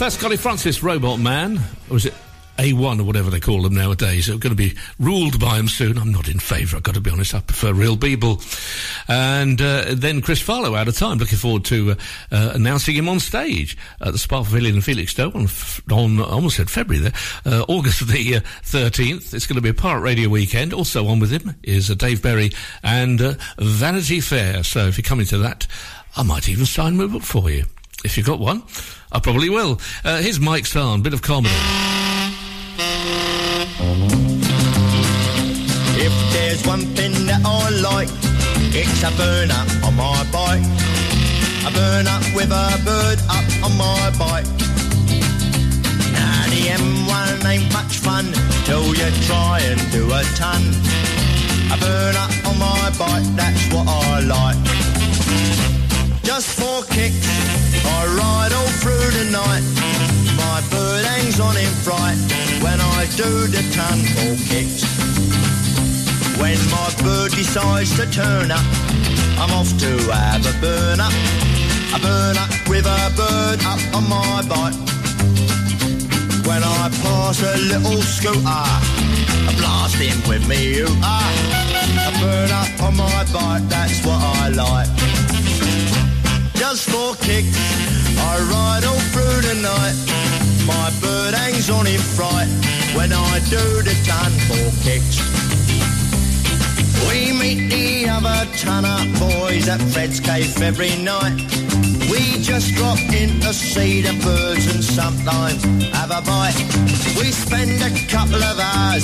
that's 0.06 0.20
Scotty 0.20 0.38
Francis, 0.38 0.84
Robot 0.84 1.20
Man. 1.20 1.60
Or 1.90 1.98
is 1.98 2.06
it 2.06 2.14
A1 2.60 3.00
or 3.00 3.04
whatever 3.06 3.32
they 3.32 3.40
call 3.40 3.64
them 3.64 3.74
nowadays? 3.74 4.28
They're 4.28 4.38
going 4.38 4.56
to 4.56 4.56
be 4.56 4.76
ruled 5.00 5.40
by 5.40 5.58
them 5.58 5.68
soon. 5.68 5.98
I'm 5.98 6.12
not 6.12 6.28
in 6.28 6.38
favour, 6.38 6.78
I've 6.78 6.84
got 6.84 6.94
to 6.94 7.02
be 7.02 7.10
honest. 7.10 7.34
I 7.34 7.40
prefer 7.40 7.74
real 7.74 7.98
people. 7.98 8.40
And 9.08 9.60
uh, 9.60 9.96
then 9.96 10.22
Chris 10.22 10.44
Farlowe 10.44 10.78
out 10.78 10.88
of 10.88 10.96
time. 10.96 11.18
Looking 11.18 11.40
forward 11.40 11.66
to 11.66 11.94
uh, 11.94 11.96
uh, 12.32 12.52
announcing 12.54 12.94
him 12.94 13.10
on 13.10 13.20
stage 13.20 13.76
at 14.00 14.12
the 14.12 14.20
Spa 14.20 14.44
Pavilion 14.44 14.76
in 14.76 14.82
Felixstowe 14.82 15.34
on, 15.34 15.48
on 15.92 16.20
I 16.20 16.34
almost 16.34 16.58
said 16.58 16.70
February 16.70 17.10
there, 17.10 17.14
uh, 17.52 17.66
August 17.68 18.08
the 18.08 18.36
uh, 18.36 18.40
13th. 18.62 19.34
It's 19.34 19.48
going 19.48 19.56
to 19.56 19.62
be 19.62 19.70
a 19.70 19.74
Pirate 19.74 20.02
Radio 20.02 20.30
weekend. 20.30 20.72
Also 20.72 21.08
on 21.08 21.20
with 21.20 21.32
him 21.32 21.56
is 21.64 21.90
uh, 21.90 21.96
Dave 21.96 22.22
Berry 22.22 22.52
and 22.84 23.20
uh, 23.20 23.34
Vanity 23.58 24.20
Fare. 24.20 24.64
So 24.64 24.86
if 24.86 25.00
you're 25.00 25.04
coming 25.04 25.26
to 25.28 25.40
that, 25.40 25.66
I 26.16 26.22
might 26.22 26.48
even 26.48 26.68
sign 26.68 26.96
my 26.96 27.08
book 27.08 27.24
for 27.24 27.50
you. 27.50 27.66
If 28.06 28.18
you've 28.18 28.26
got 28.28 28.40
one, 28.40 28.62
I 29.12 29.20
probably 29.20 29.50
will. 29.50 29.82
Uh, 30.04 30.22
here's 30.22 30.40
Mike 30.40 30.66
Sarne, 30.66 31.02
bit 31.02 31.14
of 31.14 31.24
comedy. 31.24 31.56
If 35.98 36.14
there's 36.32 36.66
one 36.68 36.82
thing 36.94 37.26
that 37.26 37.42
I 37.44 37.70
like, 37.82 38.10
it's 38.78 39.02
a 39.02 39.10
burner 39.18 39.58
on 39.84 39.96
my 39.98 40.22
bike. 40.32 40.62
A 41.66 41.72
burner 41.74 42.20
with 42.36 42.52
a 42.54 42.78
bird 42.86 43.20
up 43.26 43.48
on 43.66 43.74
my 43.76 44.14
bike. 44.22 44.46
Now 46.14 46.46
the 46.54 46.62
M1 46.78 47.44
ain't 47.44 47.74
much 47.74 47.98
fun 48.06 48.26
till 48.66 48.94
you 48.94 49.10
try 49.26 49.62
and 49.66 49.82
do 49.92 50.06
a 50.14 50.22
ton. 50.38 50.62
A 51.74 51.78
burner 51.82 52.28
on 52.46 52.60
my 52.60 52.94
bike, 53.00 53.26
that's 53.36 53.74
what 53.74 53.88
I 53.88 54.20
like. 54.20 54.86
Just 56.24 56.60
for 56.60 56.84
kicks, 56.94 57.65
I 57.86 58.06
ride 58.18 58.54
all 58.54 58.72
through 58.82 59.10
the 59.18 59.26
night. 59.32 59.64
My 60.38 60.62
bird 60.70 61.06
hangs 61.06 61.40
on 61.40 61.56
in 61.58 61.72
fright 61.86 62.18
when 62.64 62.80
I 62.82 63.06
do 63.16 63.48
the 63.48 63.64
for 64.14 64.36
kicks. 64.50 64.84
When 66.40 66.58
my 66.70 66.90
bird 67.02 67.32
decides 67.32 67.96
to 67.98 68.06
turn 68.12 68.52
up, 68.52 68.66
I'm 69.40 69.52
off 69.52 69.72
to 69.80 69.92
have 70.12 70.46
a 70.46 70.56
burn 70.62 71.00
up. 71.00 71.14
A 71.96 72.00
burn 72.00 72.38
up 72.38 72.52
with 72.68 72.86
a 72.86 73.12
bird 73.16 73.60
up 73.64 73.82
on 73.96 74.10
my 74.10 74.42
bike. 74.50 74.76
When 76.46 76.62
I 76.64 76.90
pass 77.02 77.42
a 77.42 77.58
little 77.72 78.02
scooter, 78.02 78.42
I 78.46 79.56
blast 79.58 79.96
him 79.96 80.18
with 80.30 80.48
me 80.48 80.76
hooter. 80.76 80.94
Ah. 81.02 81.66
A 82.08 82.12
burn 82.20 82.52
up 82.52 82.84
on 82.84 82.98
my 82.98 83.24
bike, 83.32 83.68
that's 83.70 84.06
what 84.06 84.20
I 84.22 84.50
like. 84.50 85.15
Just 86.56 86.90
for 86.90 87.16
kicks, 87.16 87.58
I 88.18 88.40
ride 88.52 88.84
all 88.86 89.00
through 89.14 89.42
the 89.42 89.56
night. 89.62 89.98
My 90.66 90.90
bird 91.02 91.34
hangs 91.34 91.70
on 91.70 91.86
in 91.88 92.00
fright 92.00 92.48
when 92.96 93.12
I 93.14 93.40
do 93.50 93.64
the 93.84 93.96
ton 94.04 94.32
for 94.48 94.66
kicks. 94.84 95.20
We 97.10 97.32
meet 97.34 97.70
the 97.70 98.10
other 98.10 98.50
tunner 98.58 99.04
boys 99.20 99.68
at 99.68 99.82
Fred's 99.82 100.20
Cave 100.20 100.62
every 100.62 100.96
night. 101.04 101.65
We 102.12 102.40
just 102.42 102.76
drop 102.76 103.00
in 103.14 103.40
to 103.42 103.54
see 103.54 104.02
the 104.02 104.14
birds 104.24 104.66
and 104.74 104.84
sometimes 104.84 105.64
have 105.94 106.12
a 106.12 106.22
bite. 106.22 106.58
We 107.18 107.32
spend 107.32 107.82
a 107.82 107.92
couple 108.08 108.42
of 108.44 108.60
hours 108.60 109.04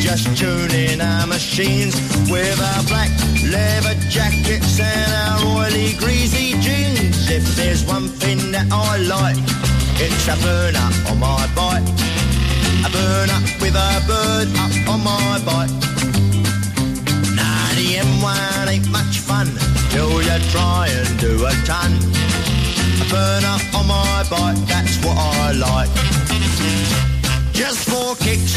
just 0.00 0.36
tuning 0.36 1.00
our 1.00 1.26
machines 1.26 1.94
with 2.30 2.60
our 2.60 2.82
black 2.84 3.10
leather 3.50 3.94
jackets 4.08 4.78
and 4.78 5.12
our 5.26 5.58
oily 5.58 5.94
greasy 5.98 6.52
jeans. 6.60 7.28
If 7.28 7.44
there's 7.56 7.84
one 7.84 8.08
thing 8.08 8.52
that 8.52 8.68
I 8.70 8.98
like, 8.98 9.42
it's 9.98 10.28
a 10.28 10.36
burner 10.44 10.88
on 11.10 11.18
my 11.18 11.46
bike. 11.54 11.88
A 12.86 12.90
burner 12.90 13.40
with 13.60 13.74
a 13.74 13.90
bird 14.06 14.48
up 14.62 14.74
on 14.94 15.00
my 15.02 15.40
bike. 15.44 15.74
Nah, 17.34 17.68
the 17.74 17.98
M1 18.06 18.68
ain't 18.68 18.90
much 18.90 19.18
fun 19.18 19.48
till 19.90 20.22
you 20.22 20.38
try 20.50 20.86
and 20.88 21.18
do 21.18 21.46
a 21.46 21.52
ton. 21.64 22.35
Burner 23.10 23.58
on 23.74 23.86
my 23.86 24.24
bike, 24.28 24.56
that's 24.66 24.98
what 25.04 25.16
I 25.16 25.52
like. 25.52 25.90
Just 27.52 27.88
for 27.88 28.16
kicks, 28.16 28.54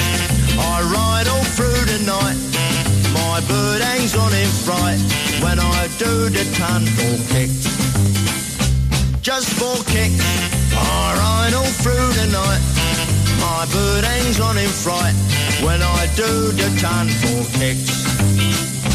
I 0.58 0.82
ride 0.90 1.28
all 1.28 1.44
through 1.56 1.86
the 1.86 2.02
night. 2.06 2.38
My 3.14 3.42
bird 3.48 3.82
hangs 3.82 4.16
on 4.16 4.34
in 4.34 4.50
fright 4.66 5.00
when 5.44 5.60
I 5.60 5.88
do 5.98 6.30
the 6.30 6.46
ton 6.58 6.86
for 6.98 7.16
kicks. 7.34 7.64
Just 9.22 9.50
for 9.60 9.78
kicks, 9.86 10.26
I 10.74 11.16
ride 11.22 11.54
all 11.54 11.74
through 11.84 12.10
the 12.20 12.28
night. 12.32 12.64
My 13.40 13.66
bird 13.72 14.04
hangs 14.04 14.40
on 14.40 14.58
in 14.58 14.70
fright 14.70 15.16
when 15.64 15.82
I 15.82 16.08
do 16.16 16.52
the 16.58 16.70
for 17.22 17.60
kicks. 17.60 18.89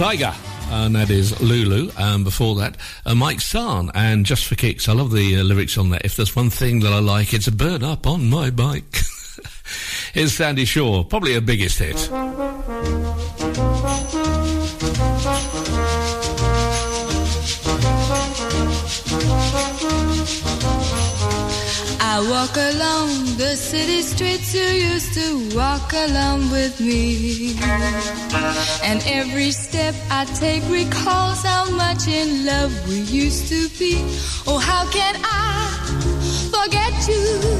Tiger. 0.00 0.32
And 0.70 0.96
that 0.96 1.10
is 1.10 1.38
Lulu. 1.42 1.90
And 1.98 2.24
before 2.24 2.54
that, 2.54 2.78
uh, 3.04 3.14
Mike 3.14 3.42
Sarne. 3.42 3.90
And 3.94 4.24
Just 4.24 4.46
for 4.46 4.54
Kicks. 4.54 4.88
I 4.88 4.94
love 4.94 5.12
the 5.12 5.36
uh, 5.36 5.42
lyrics 5.42 5.76
on 5.76 5.90
that. 5.90 6.06
If 6.06 6.16
there's 6.16 6.34
one 6.34 6.48
thing 6.48 6.80
that 6.80 6.90
I 6.94 7.00
like, 7.00 7.34
it's 7.34 7.48
a 7.48 7.52
burn 7.52 7.84
up 7.84 8.06
on 8.06 8.30
my 8.30 8.48
bike. 8.48 9.00
Here's 10.14 10.32
Sandie 10.32 10.64
Shaw. 10.64 11.04
Probably 11.04 11.34
her 11.34 11.42
biggest 11.42 11.78
hit. 11.78 12.08
I 22.20 22.28
walk 22.28 22.54
along 22.54 23.38
the 23.38 23.56
city 23.56 24.02
streets 24.02 24.52
you 24.52 24.60
used 24.60 25.14
to 25.14 25.56
walk 25.56 25.94
along 25.94 26.50
with 26.50 26.78
me. 26.78 27.56
And 28.84 29.02
every 29.06 29.50
step 29.52 29.94
I 30.10 30.26
take 30.26 30.62
recalls 30.68 31.42
how 31.42 31.70
much 31.70 32.08
in 32.08 32.44
love 32.44 32.72
we 32.86 33.00
used 33.00 33.48
to 33.48 33.70
be. 33.78 34.04
Oh, 34.46 34.58
how 34.58 34.84
can 34.90 35.16
I 35.24 35.70
forget 36.52 36.92
you 37.08 37.59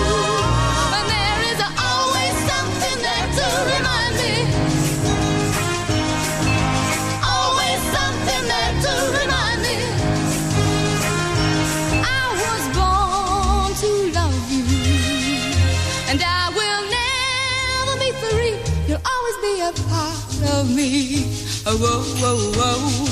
Of 20.61 20.75
me. 20.75 21.25
Oh, 21.65 21.77
whoa, 21.77 22.01
whoa, 22.21 22.37
whoa, 22.57 23.10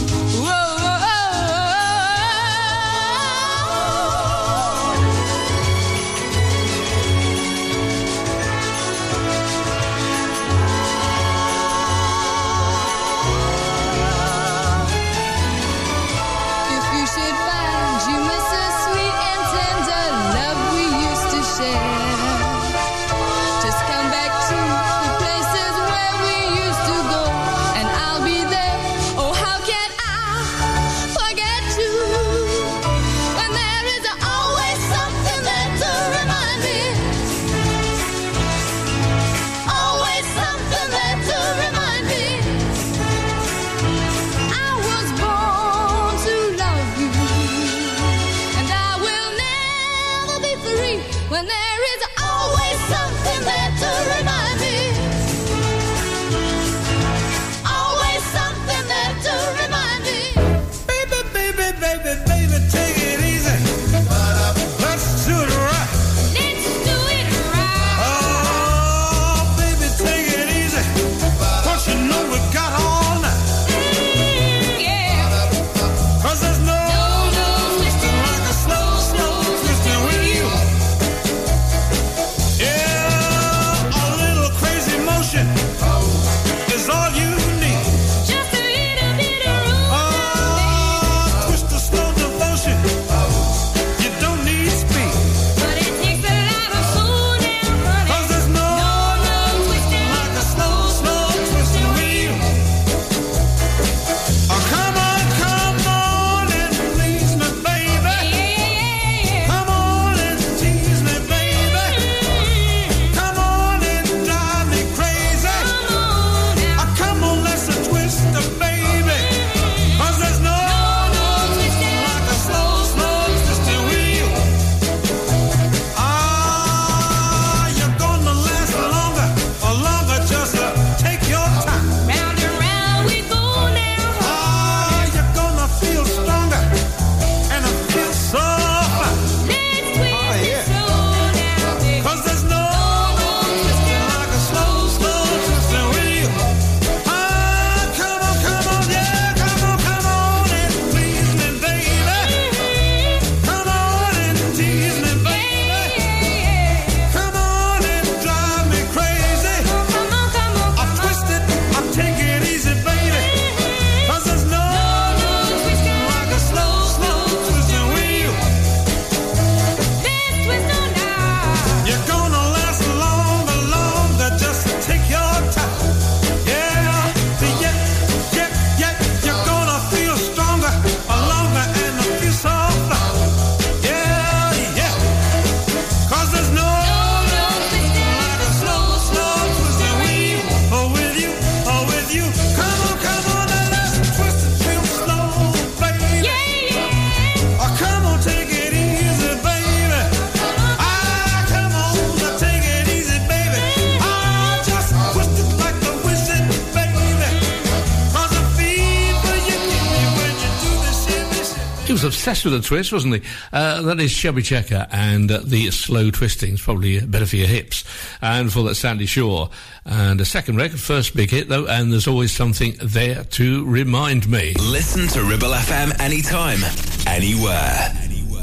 with 212.44 212.54
a 212.54 212.62
twist, 212.62 212.92
wasn't 212.92 213.16
he? 213.16 213.22
Uh, 213.52 213.82
that 213.84 214.00
is 214.00 214.16
Chubby 214.16 214.42
Checker 214.42 214.88
and 214.92 215.32
uh, 215.32 215.42
the 215.44 215.72
slow 215.72 216.12
twistings, 216.12 216.62
probably 216.62 217.00
better 217.00 217.26
for 217.26 217.36
your 217.36 217.48
hips. 217.48 217.84
And 218.22 218.52
for 218.52 218.64
that 218.64 218.76
Sandie 218.76 219.06
Shaw. 219.06 219.50
And 219.86 220.22
a 220.22 220.26
second 220.26 220.58
record, 220.58 220.80
first 220.80 221.16
big 221.16 221.32
hit 221.32 221.50
though, 221.50 221.68
and 221.68 221.92
there's 221.92 222.08
always 222.08 222.32
something 222.32 222.76
there 222.82 223.24
to 223.24 223.66
remind 223.66 224.30
me. 224.30 224.54
Listen 224.60 225.08
to 225.10 225.24
Ribble 225.24 225.50
FM 225.50 226.00
anytime, 226.00 226.60
anywhere. 227.08 227.92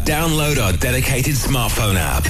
Download 0.04 0.62
our 0.62 0.72
dedicated 0.72 1.34
smartphone 1.34 1.96
app. 1.96 2.24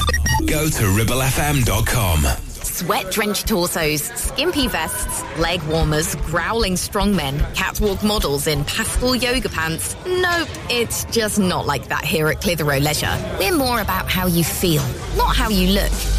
Go 0.46 0.68
to 0.68 0.82
ribblefm.com. 0.82 2.45
Sweat 2.76 3.10
drenched 3.10 3.48
torsos, 3.48 4.02
skimpy 4.02 4.68
vests, 4.68 5.22
leg 5.38 5.62
warmers, 5.62 6.14
growling 6.16 6.74
strongmen, 6.74 7.38
catwalk 7.54 8.02
models 8.02 8.46
in 8.46 8.66
pastel 8.66 9.16
yoga 9.16 9.48
pants. 9.48 9.96
Nope, 10.04 10.50
it's 10.68 11.06
just 11.06 11.38
not 11.38 11.64
like 11.64 11.88
that 11.88 12.04
here 12.04 12.28
at 12.28 12.42
Clitheroe 12.42 12.78
Leisure. 12.78 13.16
We're 13.38 13.56
more 13.56 13.80
about 13.80 14.10
how 14.10 14.26
you 14.26 14.44
feel, 14.44 14.82
not 15.16 15.34
how 15.34 15.48
you 15.48 15.68
look. 15.68 16.15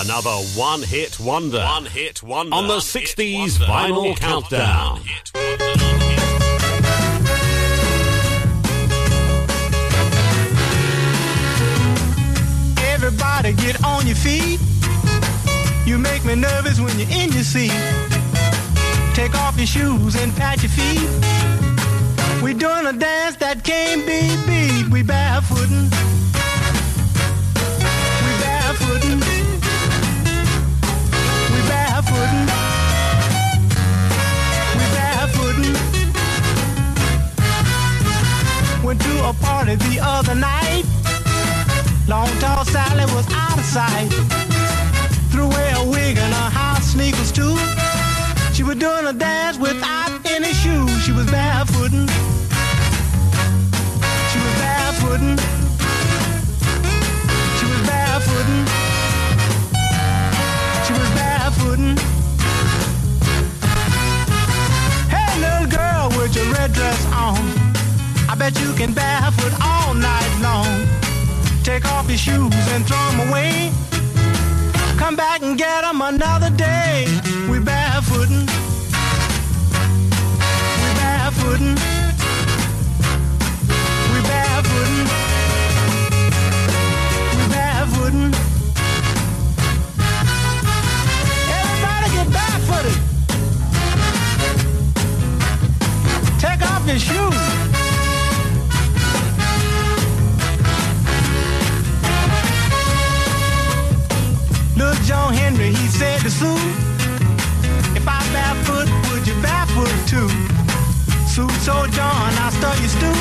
Another 0.00 0.30
one 0.54 0.80
hit 0.80 1.18
wonder. 1.18 1.58
One 1.58 1.84
hit 1.84 2.22
wonder. 2.22 2.54
On 2.54 2.68
the 2.68 2.76
60s 2.76 3.58
vinyl 3.58 4.16
countdown. 4.16 5.00
Everybody 12.78 13.54
get 13.54 13.84
on 13.84 14.06
your 14.06 14.14
feet. 14.14 14.60
You 15.84 15.98
make 15.98 16.24
me 16.24 16.36
nervous 16.36 16.78
when 16.78 16.96
you're 16.96 17.10
in 17.10 17.32
your 17.32 17.42
seat. 17.42 17.72
Take 19.14 19.34
off 19.34 19.56
your 19.56 19.66
shoes 19.66 20.14
and 20.14 20.32
pat 20.36 20.62
your 20.62 20.70
feet. 20.70 21.10
We're 22.40 22.54
doing 22.54 22.86
a 22.86 22.92
dance 22.92 23.34
that 23.38 23.64
can't 23.64 24.06
be 24.06 24.20
beat. 24.46 24.92
We 24.92 25.02
barefooting. 25.02 26.17
Went 38.88 39.02
to 39.02 39.28
a 39.28 39.34
party 39.34 39.74
the 39.74 40.00
other 40.00 40.34
night. 40.34 40.84
Long 42.08 42.26
tall 42.40 42.64
Sally 42.64 43.04
was 43.12 43.26
out 43.34 43.58
of 43.58 43.64
sight. 43.66 44.08
Threw 45.30 45.44
away 45.44 45.72
a 45.76 45.84
wig 45.84 46.16
and 46.16 46.32
her 46.32 46.48
house 46.48 46.92
sneakers 46.92 47.30
too. 47.30 47.54
She 48.54 48.62
was 48.62 48.76
doing 48.76 49.04
a 49.04 49.12
dance 49.12 49.58
without 49.58 50.24
any 50.24 50.54
shoes. 50.54 51.04
She 51.04 51.12
was 51.12 51.26
barefooting. 51.26 52.08
She 54.30 54.38
was 54.44 54.54
barefooting. 54.64 55.36
She 57.58 57.66
was 57.68 57.80
barefooting. 57.90 58.64
She 60.86 60.92
was 60.94 61.10
barefooting. 61.20 61.98
Hey, 65.12 65.30
little 65.44 65.68
girl 65.76 66.08
with 66.16 66.34
your 66.34 66.50
red 66.54 66.72
dress 66.72 67.04
on. 67.12 67.57
I 68.30 68.34
bet 68.34 68.60
you 68.60 68.74
can 68.74 68.92
barefoot 68.92 69.54
all 69.64 69.94
night 69.94 70.38
long. 70.42 70.86
Take 71.64 71.86
off 71.86 72.08
your 72.08 72.18
shoes 72.18 72.54
and 72.74 72.86
throw 72.86 73.10
them 73.10 73.28
away. 73.30 73.72
Come 74.98 75.16
back 75.16 75.42
and 75.42 75.56
get 75.56 75.80
them 75.80 76.02
another 76.02 76.50
day. 76.50 77.06
We 77.48 77.58
barefooting. 77.58 78.46
We 80.82 80.88
barefooting. 81.00 81.76
We 84.12 84.20
barefooting. 84.30 85.06
We 87.36 87.44
barefooting. 87.54 88.34
Everybody 91.58 92.08
get 92.16 92.28
barefooted. 92.36 92.96
Take 96.38 96.62
off 96.70 96.86
your 96.86 96.98
shoes. 96.98 97.17
John 105.08 105.32
Henry, 105.32 105.68
he 105.68 105.86
said 105.88 106.20
to 106.20 106.30
Sue, 106.30 106.54
if 107.96 108.06
I 108.06 108.20
barefoot, 108.30 108.90
would 109.10 109.26
you 109.26 109.32
barefoot 109.40 109.88
too? 110.06 110.28
Sue 111.26 111.48
told 111.64 111.90
John, 111.92 112.30
I 112.36 112.50
stir 112.50 112.76
your 112.76 112.92
stew. 112.92 113.18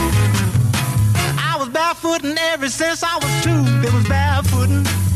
I 1.40 1.56
was 1.58 1.70
barefooting 1.70 2.36
ever 2.52 2.68
since 2.68 3.04
I 3.04 3.16
was 3.16 3.32
two. 3.42 3.88
It 3.88 3.94
was 3.94 4.04
barefooting. 4.04 5.07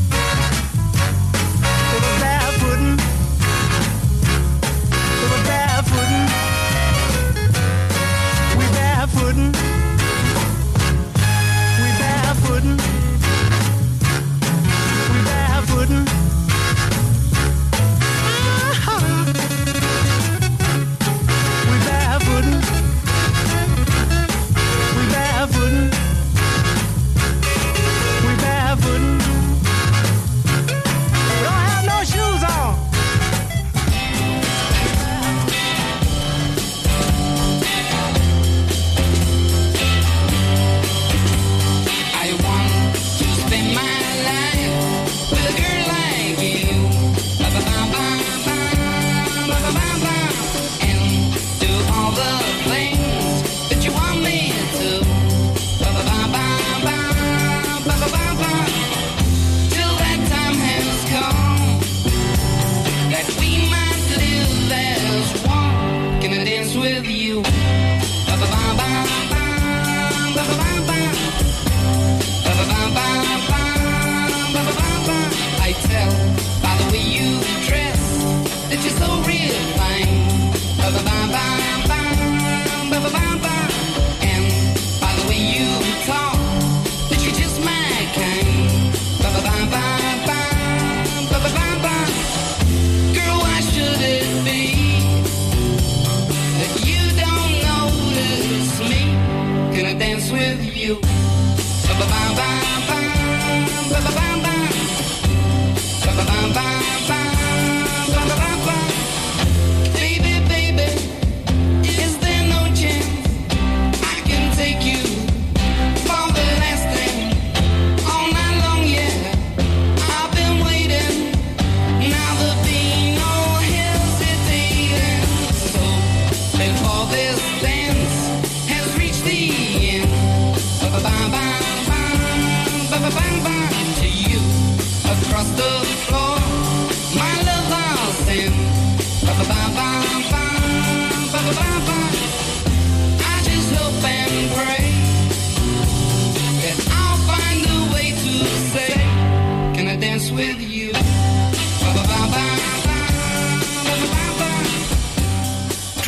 With 101.00 101.21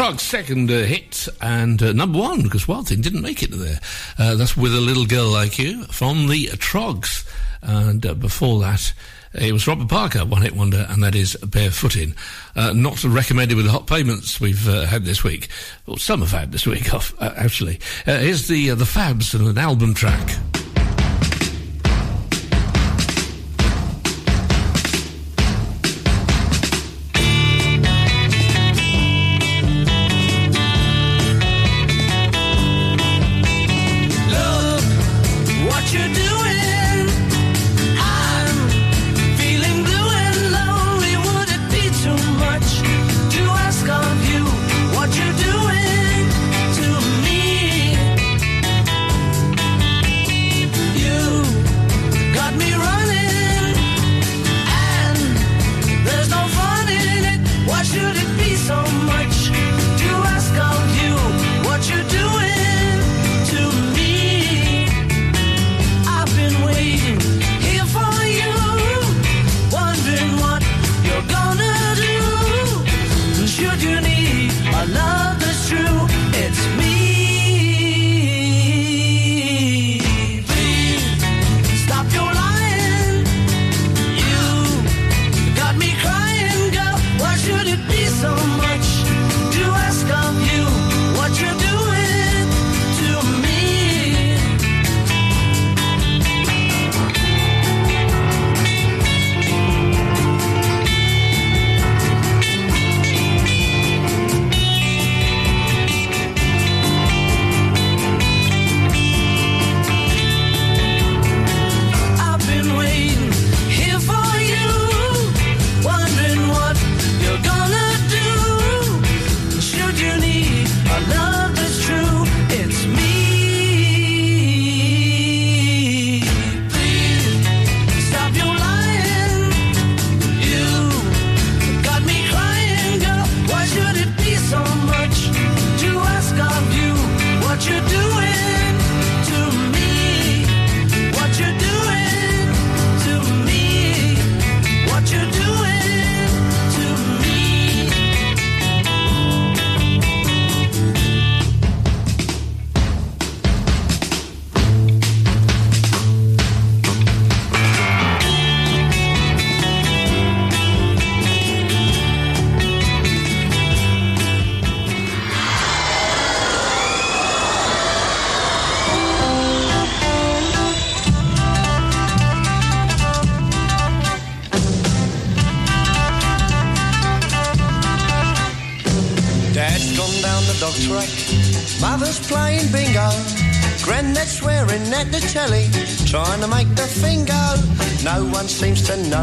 Troggs' 0.04 0.20
second 0.20 0.70
uh, 0.70 0.84
hit 0.84 1.30
and 1.40 1.82
uh, 1.82 1.94
number 1.94 2.20
one 2.20 2.42
because 2.42 2.68
Wild 2.68 2.90
Thing 2.90 3.00
didn't 3.00 3.22
make 3.22 3.42
it 3.42 3.52
there. 3.52 3.80
Uh, 4.20 4.36
that's 4.36 4.58
with 4.58 4.76
a 4.76 4.82
little 4.82 5.06
girl 5.06 5.28
like 5.28 5.58
you 5.58 5.86
from 5.86 6.28
the 6.28 6.48
Troggs, 6.48 7.26
and 7.62 8.06
uh, 8.06 8.14
before 8.14 8.60
that. 8.60 8.92
It 9.34 9.54
was 9.54 9.66
Robert 9.66 9.88
Parker, 9.88 10.26
one 10.26 10.42
hit 10.42 10.58
wonder, 10.58 10.86
and 10.90 11.02
that 11.04 11.16
is 11.16 11.38
Barefooting. 11.42 12.18
Uh, 12.54 12.74
not 12.74 13.02
recommended 13.06 13.56
with 13.56 13.66
the 13.66 13.72
hot 13.72 13.88
payments 13.88 14.42
we've 14.42 14.68
uh, 14.68 14.86
had 14.86 15.06
this 15.06 15.24
week. 15.24 15.48
Well, 15.88 15.96
some 15.96 16.20
have 16.20 16.32
had 16.32 16.52
this 16.52 16.68
week 16.68 16.94
off, 16.94 17.16
uh, 17.20 17.34
actually. 17.38 17.80
Uh, 18.06 18.20
here's 18.20 18.50
the 18.50 18.72
uh, 18.72 18.76
the 18.76 18.84
Fabs 18.84 19.34
and 19.34 19.48
an 19.48 19.58
album 19.58 19.94
track. 19.94 20.38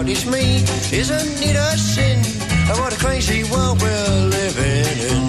To 0.00 0.06
notice 0.06 0.26
me. 0.26 0.56
Isn't 0.96 1.42
it 1.42 1.56
a 1.56 1.76
sin? 1.76 2.20
Oh, 2.70 2.80
what 2.80 2.92
a 2.92 2.98
crazy 2.98 3.44
world 3.50 3.80
we're 3.82 4.28
living 4.28 4.98
in. 5.10 5.22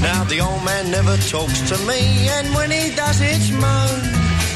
Now 0.00 0.24
the 0.24 0.40
old 0.40 0.64
man 0.64 0.90
never 0.90 1.16
talks 1.28 1.60
to 1.70 1.76
me, 1.86 2.28
and 2.28 2.54
when 2.54 2.70
he 2.70 2.94
does, 2.94 3.20
it's 3.20 3.50
moan. 3.50 4.00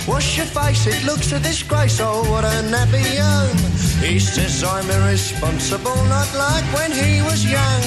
Wash 0.07 0.37
your 0.37 0.47
face, 0.47 0.87
it 0.87 1.05
looks 1.05 1.33
a 1.33 1.41
disgrace. 1.41 2.01
Oh, 2.01 2.23
what 2.31 2.45
a 2.45 2.63
nappy 2.73 3.07
home. 3.19 3.57
He 4.03 4.19
says 4.19 4.63
I'm 4.65 4.89
irresponsible, 4.91 5.99
not 6.07 6.31
like 6.35 6.67
when 6.75 6.93
he 6.93 7.23
was 7.23 7.45
young. 7.45 7.83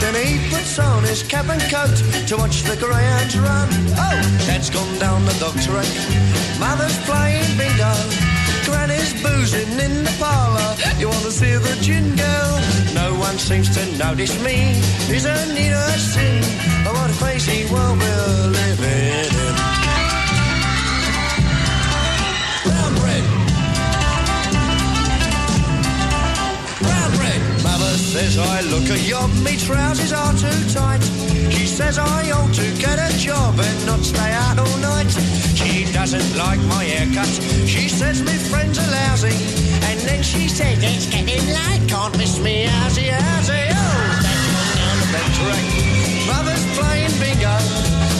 Then 0.00 0.14
he 0.14 0.38
puts 0.50 0.78
on 0.78 1.02
his 1.04 1.22
cap 1.22 1.48
and 1.48 1.62
coat 1.70 1.96
to 2.28 2.36
watch 2.36 2.62
the 2.62 2.76
greyhounds 2.76 3.38
run. 3.38 3.68
Oh, 3.96 4.20
Dad's 4.46 4.70
gone 4.70 4.98
down 4.98 5.24
the 5.24 5.36
dog 5.38 5.56
track. 5.60 5.92
Mother's 6.58 6.98
playing 7.04 7.56
bingo. 7.56 8.31
Granny's 8.72 9.12
boozing 9.22 9.78
in 9.86 10.04
the 10.04 10.14
parlour. 10.18 10.70
You 10.98 11.08
want 11.08 11.24
to 11.28 11.30
see 11.30 11.52
the 11.68 11.76
gin 11.82 12.16
girl? 12.16 12.52
No 12.94 13.08
one 13.26 13.36
seems 13.38 13.68
to 13.76 13.82
notice 13.98 14.34
me. 14.42 14.56
Isn't 15.12 15.56
it 15.64 15.72
a 15.72 15.88
sin? 15.98 16.42
Oh, 16.86 16.92
what 16.96 17.10
a 17.10 17.16
crazy 17.22 17.60
world 17.72 17.98
we're 17.98 18.46
living 18.60 19.28
in. 19.28 19.54
Brown 22.64 22.92
bread. 23.00 23.24
Brown 26.84 27.10
bread. 27.18 27.40
Mother 27.68 27.94
says 28.12 28.38
I 28.38 28.60
look 28.72 28.88
a 28.88 28.98
yob, 28.98 29.30
me 29.44 29.56
trousers 29.58 30.12
are 30.12 30.32
too 30.32 30.60
tight. 30.72 31.02
She 31.52 31.66
says 31.66 31.98
I 31.98 32.30
ought 32.30 32.54
to 32.54 32.66
get 32.78 32.96
a 32.98 33.10
job 33.18 33.54
and 33.60 33.86
not 33.86 34.00
stay 34.00 34.32
out 34.32 34.58
all 34.58 34.78
night. 34.78 35.10
She 35.60 35.81
doesn't 35.92 36.36
like 36.36 36.60
my 36.72 36.84
haircut. 36.84 37.28
She 37.68 37.88
says 37.88 38.22
my 38.22 38.36
friends 38.50 38.78
are 38.78 38.90
lousy. 38.90 39.36
And 39.88 40.00
then 40.00 40.22
she 40.22 40.48
says 40.48 40.78
it's 40.82 41.06
getting 41.06 41.46
late, 41.46 41.84
can't 41.88 42.16
miss 42.16 42.38
me 42.40 42.64
housey 42.64 43.08
housey. 43.12 43.68
Oh, 43.70 44.20
that's 44.24 44.74
down 44.78 44.96
the 45.02 45.08
back 45.12 45.28
track. 45.36 45.66
Mother's 46.26 46.64
playing 46.76 47.14
bingo. 47.20 47.56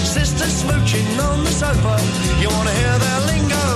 Sister's 0.04 0.62
smooching 0.62 1.08
on 1.28 1.44
the 1.44 1.50
sofa. 1.50 1.96
You 2.40 2.48
wanna 2.50 2.74
hear 2.76 2.96
their 2.98 3.20
lingo? 3.32 3.66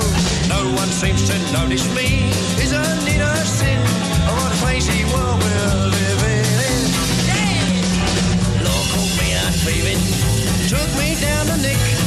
No 0.53 0.61
one 0.77 0.91
seems 0.93 1.27
to 1.29 1.37
notice 1.57 1.87
me. 1.97 2.29
Isn't 2.61 3.09
it 3.09 3.21
a 3.21 3.35
sin? 3.59 3.81
Oh, 4.29 4.37
what 4.37 4.53
a 4.53 4.59
crazy 4.65 5.05
world 5.13 5.41
we're 5.41 5.75
living 5.97 6.47
in. 6.69 7.65
Law 8.61 8.83
called 8.93 9.15
me 9.21 9.29
out 9.41 9.55
thieving, 9.65 10.03
took 10.69 10.91
me 11.01 11.17
down 11.21 11.47
to 11.47 11.57
Nick. 11.65 12.06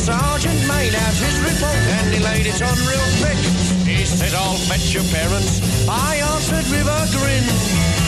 Sergeant 0.00 0.56
made 0.66 0.94
out 0.96 1.12
his 1.20 1.36
report 1.44 1.76
and 2.00 2.08
he 2.08 2.20
laid 2.24 2.46
it 2.46 2.62
on 2.64 2.72
real 2.88 3.08
thick. 3.20 3.36
He 3.84 4.06
said, 4.08 4.32
I'll 4.32 4.56
fetch 4.64 4.94
your 4.96 5.04
parents. 5.12 5.60
I 5.86 6.24
answered 6.24 6.64
with 6.72 6.88
a 6.88 7.00
grin. 7.12 7.44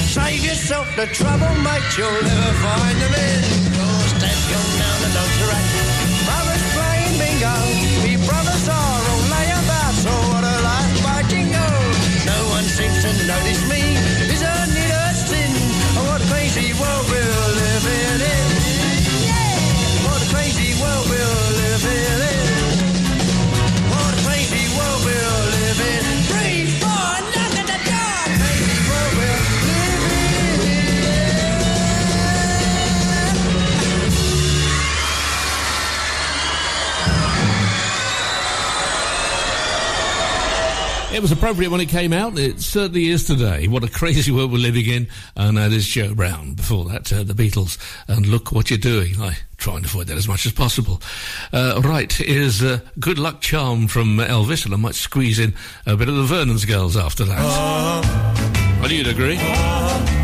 Save 0.08 0.40
yourself 0.40 0.88
the 0.96 1.04
trouble, 1.12 1.52
mate, 1.60 1.84
you'll 2.00 2.08
never 2.24 2.52
find 2.64 2.96
them 2.96 3.12
in. 3.12 3.40
Yours 3.76 4.12
dad's 4.16 4.44
gone 4.48 4.72
down 4.80 4.98
the 5.04 5.10
dog 5.12 5.30
track. 5.36 5.66
Mother's 6.24 6.64
playing 6.72 7.14
bingo. 7.20 7.56
Me 8.08 8.16
brothers 8.24 8.66
are 8.72 9.02
all 9.12 9.22
layabouts. 9.28 10.00
So 10.00 10.12
what 10.32 10.44
a 10.48 10.56
life 10.64 10.96
by 11.04 11.20
jingo. 11.28 11.68
No 12.24 12.38
one 12.56 12.64
seems 12.72 13.04
to 13.04 13.12
notice 13.28 13.61
It 41.22 41.30
was 41.30 41.38
appropriate 41.38 41.70
when 41.70 41.80
it 41.80 41.88
came 41.88 42.12
out. 42.12 42.36
It 42.36 42.60
certainly 42.60 43.06
is 43.06 43.24
today. 43.24 43.68
What 43.68 43.84
a 43.84 43.88
crazy 43.88 44.32
world 44.32 44.50
we're 44.50 44.58
living 44.58 44.86
in. 44.86 45.06
And 45.36 45.56
that 45.56 45.70
is 45.70 45.86
Joe 45.86 46.16
Brown. 46.16 46.54
Before 46.54 46.84
that, 46.86 47.12
uh, 47.12 47.22
the 47.22 47.32
Beatles. 47.32 47.78
And 48.08 48.26
look 48.26 48.50
what 48.50 48.70
you're 48.70 48.78
doing. 48.80 49.20
I 49.20 49.36
try 49.56 49.76
and 49.76 49.84
avoid 49.84 50.08
that 50.08 50.16
as 50.16 50.26
much 50.26 50.46
as 50.46 50.52
possible. 50.52 51.00
Uh, 51.52 51.80
right, 51.84 52.12
here's 52.12 52.60
uh, 52.60 52.80
Good 52.98 53.20
Luck 53.20 53.40
Charm 53.40 53.86
from 53.86 54.16
Elvis. 54.16 54.64
And 54.64 54.74
I 54.74 54.78
might 54.78 54.96
squeeze 54.96 55.38
in 55.38 55.54
a 55.86 55.96
bit 55.96 56.08
of 56.08 56.16
the 56.16 56.24
Vernon's 56.24 56.64
Girls 56.64 56.96
after 56.96 57.24
that. 57.24 58.80
Well, 58.80 58.90
you'd 58.90 59.06
agree. 59.06 59.36
Oh 59.38 60.21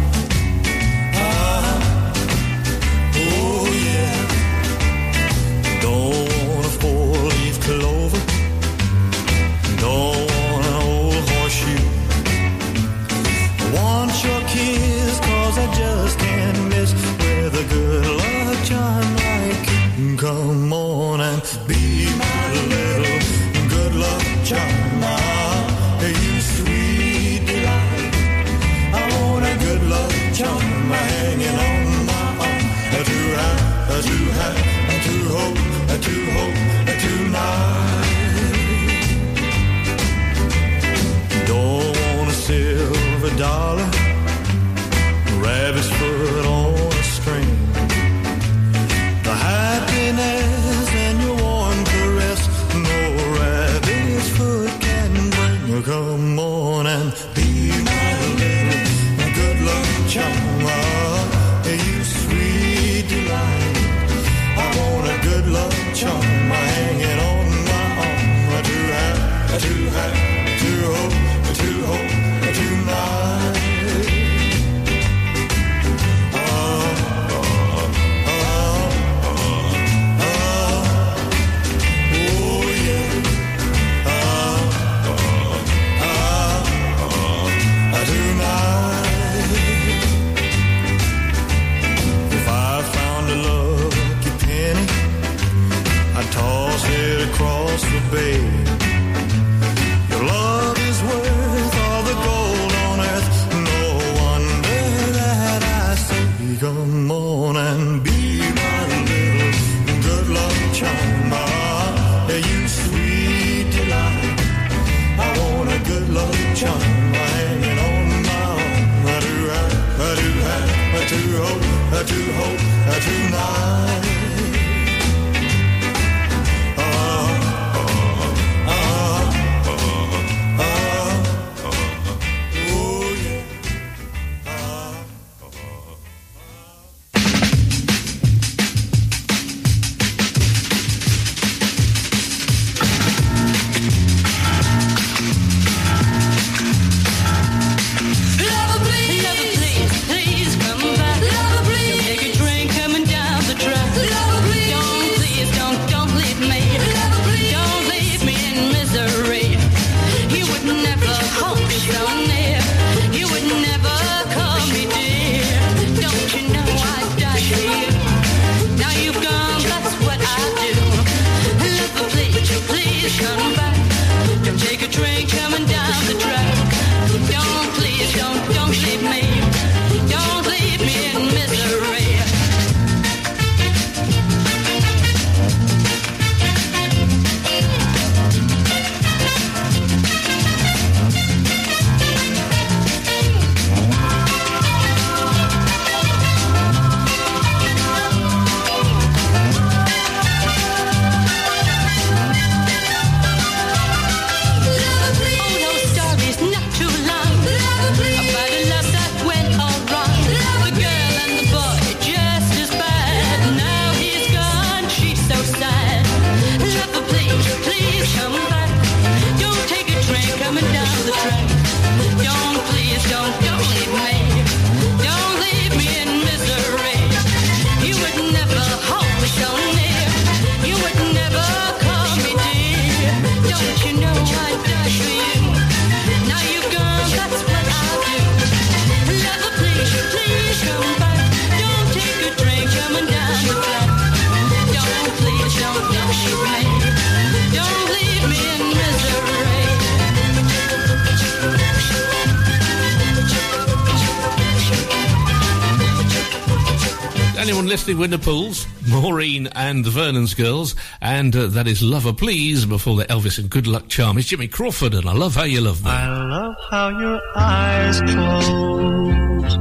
anyone 257.69 257.77
listening 257.77 257.99
with 257.99 258.11
the 258.11 258.19
pools, 258.19 258.67
Maureen 258.89 259.47
and 259.49 259.85
the 259.85 259.91
Vernon's 259.91 260.35
girls, 260.35 260.75
and 261.01 261.35
uh, 261.37 261.49
that 261.49 261.67
is 261.67 261.83
Lover 261.83 262.13
Please 262.13 262.65
before 262.65 262.97
the 262.97 263.05
Elvis 263.05 263.39
and 263.39 263.51
Good 263.51 263.67
Luck 263.67 263.89
Charm. 263.89 264.17
It's 264.17 264.29
Jimmy 264.29 264.49
Crawford, 264.49 264.95
and 264.95 265.07
I 265.07 265.13
love 265.13 265.35
how 265.35 265.45
you 265.45 265.61
love 265.61 265.85
me. 265.85 265.91
I 265.91 266.09
love 266.09 266.55
how 266.71 266.89
your 266.89 267.21
eyes 267.37 268.01
close 268.01 269.57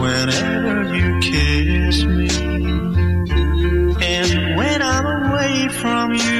whenever 0.00 0.94
you 0.96 1.20
kiss 1.20 2.04
me. 2.04 2.28
And 4.02 4.56
when 4.56 4.80
I'm 4.82 5.30
away 5.30 5.68
from 5.68 6.14
you, 6.14 6.39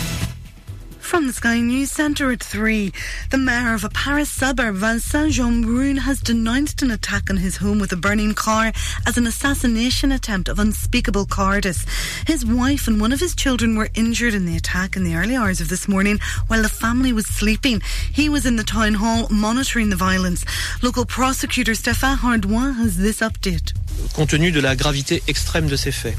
From 1.11 1.27
the 1.27 1.33
Sky 1.33 1.59
News 1.59 1.91
Centre 1.91 2.31
at 2.31 2.41
3, 2.41 2.93
the 3.31 3.37
mayor 3.37 3.73
of 3.73 3.83
a 3.83 3.89
Paris 3.89 4.29
suburb, 4.29 4.75
Vincent 4.75 5.33
Jeanbrun, 5.33 5.97
has 5.97 6.21
denounced 6.21 6.81
an 6.81 6.89
attack 6.89 7.29
on 7.29 7.35
his 7.35 7.57
home 7.57 7.79
with 7.79 7.91
a 7.91 7.97
burning 7.97 8.33
car 8.33 8.71
as 9.05 9.17
an 9.17 9.27
assassination 9.27 10.13
attempt 10.13 10.47
of 10.47 10.57
unspeakable 10.57 11.25
cowardice. 11.25 11.85
His 12.25 12.45
wife 12.45 12.87
and 12.87 13.01
one 13.01 13.11
of 13.11 13.19
his 13.19 13.35
children 13.35 13.75
were 13.75 13.89
injured 13.93 14.33
in 14.33 14.45
the 14.45 14.55
attack 14.55 14.95
in 14.95 15.03
the 15.03 15.15
early 15.15 15.35
hours 15.35 15.59
of 15.59 15.67
this 15.67 15.85
morning 15.85 16.17
while 16.47 16.61
the 16.61 16.69
family 16.69 17.11
was 17.11 17.25
sleeping. 17.25 17.81
He 18.09 18.29
was 18.29 18.45
in 18.45 18.55
the 18.55 18.63
town 18.63 18.93
hall 18.93 19.27
monitoring 19.29 19.89
the 19.89 19.97
violence. 19.97 20.45
Local 20.81 21.03
prosecutor 21.05 21.73
Stéphane 21.73 22.19
Hardouin 22.19 22.75
has 22.77 22.97
this 22.97 23.19
update. 23.19 23.73
compte 24.13 24.29
tenu 24.29 24.49
de 24.51 24.61
la 24.61 24.77
gravité 24.77 25.21
extrême 25.27 25.67
de 25.67 25.75
ces 25.75 25.91
faits. 25.91 26.15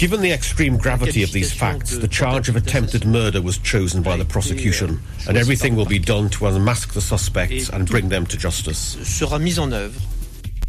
Given 0.00 0.22
the 0.22 0.32
extreme 0.32 0.78
gravity 0.78 1.22
of 1.22 1.30
these 1.30 1.52
facts, 1.52 1.98
the 1.98 2.08
charge 2.08 2.48
of 2.48 2.56
attempted 2.56 3.04
murder 3.04 3.42
was 3.42 3.58
chosen 3.58 4.00
by 4.00 4.16
the 4.16 4.24
prosecution, 4.24 4.98
and 5.28 5.36
everything 5.36 5.76
will 5.76 5.84
be 5.84 5.98
done 5.98 6.30
to 6.30 6.46
unmask 6.46 6.94
the 6.94 7.02
suspects 7.02 7.68
and 7.68 7.86
bring 7.86 8.08
them 8.08 8.24
to 8.24 8.38
justice. 8.38 8.78
Sera 9.06 9.38
mise 9.38 9.58
en 9.58 9.72
œuvre. 9.72 10.00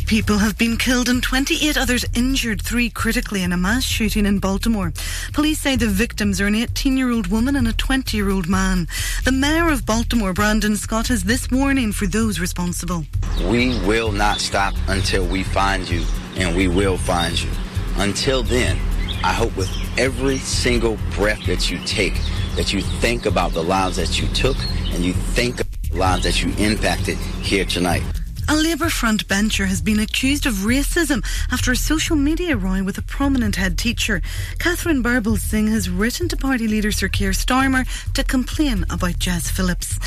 People 0.05 0.38
have 0.38 0.57
been 0.57 0.75
killed 0.75 1.07
and 1.07 1.23
28 1.23 1.77
others 1.77 2.03
injured, 2.13 2.61
three 2.61 2.89
critically, 2.89 3.41
in 3.41 3.53
a 3.53 3.57
mass 3.57 3.86
shooting 3.86 4.25
in 4.25 4.39
Baltimore. 4.39 4.91
Police 5.32 5.61
say 5.61 5.77
the 5.77 5.88
victims 5.88 6.41
are 6.41 6.47
an 6.47 6.55
18 6.55 6.97
year 6.97 7.09
old 7.09 7.27
woman 7.27 7.55
and 7.55 7.69
a 7.69 7.73
20 7.73 8.17
year 8.17 8.32
old 8.32 8.49
man. 8.49 8.89
The 9.23 9.32
mayor 9.32 9.69
of 9.69 9.86
Baltimore, 9.86 10.34
Brandon 10.34 10.75
Scott, 10.75 11.07
has 11.07 11.23
this 11.23 11.49
warning 11.49 11.93
for 11.93 12.05
those 12.05 12.41
responsible. 12.41 13.05
We 13.49 13.79
will 13.88 14.11
not 14.11 14.41
stop 14.41 14.73
until 14.89 15.25
we 15.25 15.43
find 15.43 15.89
you, 15.89 16.03
and 16.36 16.53
we 16.53 16.67
will 16.67 16.97
find 16.97 17.41
you. 17.41 17.49
Until 17.95 18.43
then, 18.43 18.77
I 19.24 19.34
hope 19.34 19.55
with 19.55 19.69
every 19.97 20.38
single 20.39 20.97
breath 21.11 21.45
that 21.45 21.69
you 21.69 21.80
take, 21.86 22.15
that 22.55 22.74
you 22.74 22.82
think 22.82 23.26
about 23.26 23.51
the 23.51 23.63
lives 23.63 23.97
that 23.97 24.19
you 24.19 24.28
took, 24.30 24.57
and 24.93 25.05
you 25.05 25.13
think 25.13 25.59
of 25.59 25.67
the 25.89 25.97
lives 25.97 26.24
that 26.24 26.43
you 26.43 26.51
impacted 26.57 27.17
here 27.17 27.65
tonight. 27.65 28.03
A 28.49 28.55
Labour 28.55 28.89
front 28.89 29.28
bencher 29.28 29.67
has 29.67 29.82
been 29.82 29.99
accused 29.99 30.45
of 30.45 30.65
racism 30.65 31.24
after 31.51 31.72
a 31.72 31.76
social 31.76 32.15
media 32.15 32.57
row 32.57 32.84
with 32.84 32.97
a 32.97 33.01
prominent 33.03 33.55
head 33.55 33.78
teacher. 33.78 34.22
Katharine 34.59 35.03
Birbalsingh 35.03 35.69
has 35.69 35.89
written 35.89 36.28
to 36.30 36.36
party 36.36 36.67
leader 36.67 36.91
Sir 36.91 37.07
Keir 37.07 37.32
Starmer 37.32 37.86
to 38.13 38.24
complain 38.24 38.86
about 38.89 39.19
Jess 39.19 39.49
Phillips. 39.49 39.99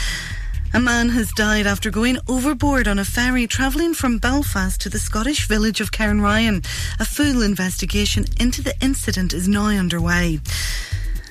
A 0.75 0.81
man 0.81 1.11
has 1.11 1.31
died 1.31 1.69
after 1.69 1.89
going 1.89 2.19
overboard 2.27 2.89
on 2.89 2.99
a 2.99 3.05
ferry 3.05 3.47
travelling 3.47 3.95
from 3.95 4.19
Belfast 4.19 4.81
to 4.81 4.89
the 4.89 4.99
Scottish 4.99 5.47
village 5.47 5.81
of 5.81 5.93
Cairnryan. 5.93 6.67
A 6.99 7.05
full 7.05 7.43
investigation 7.43 8.25
into 8.41 8.61
the 8.61 8.75
incident 8.81 9.33
is 9.33 9.47
now 9.47 9.67
underway. 9.67 10.41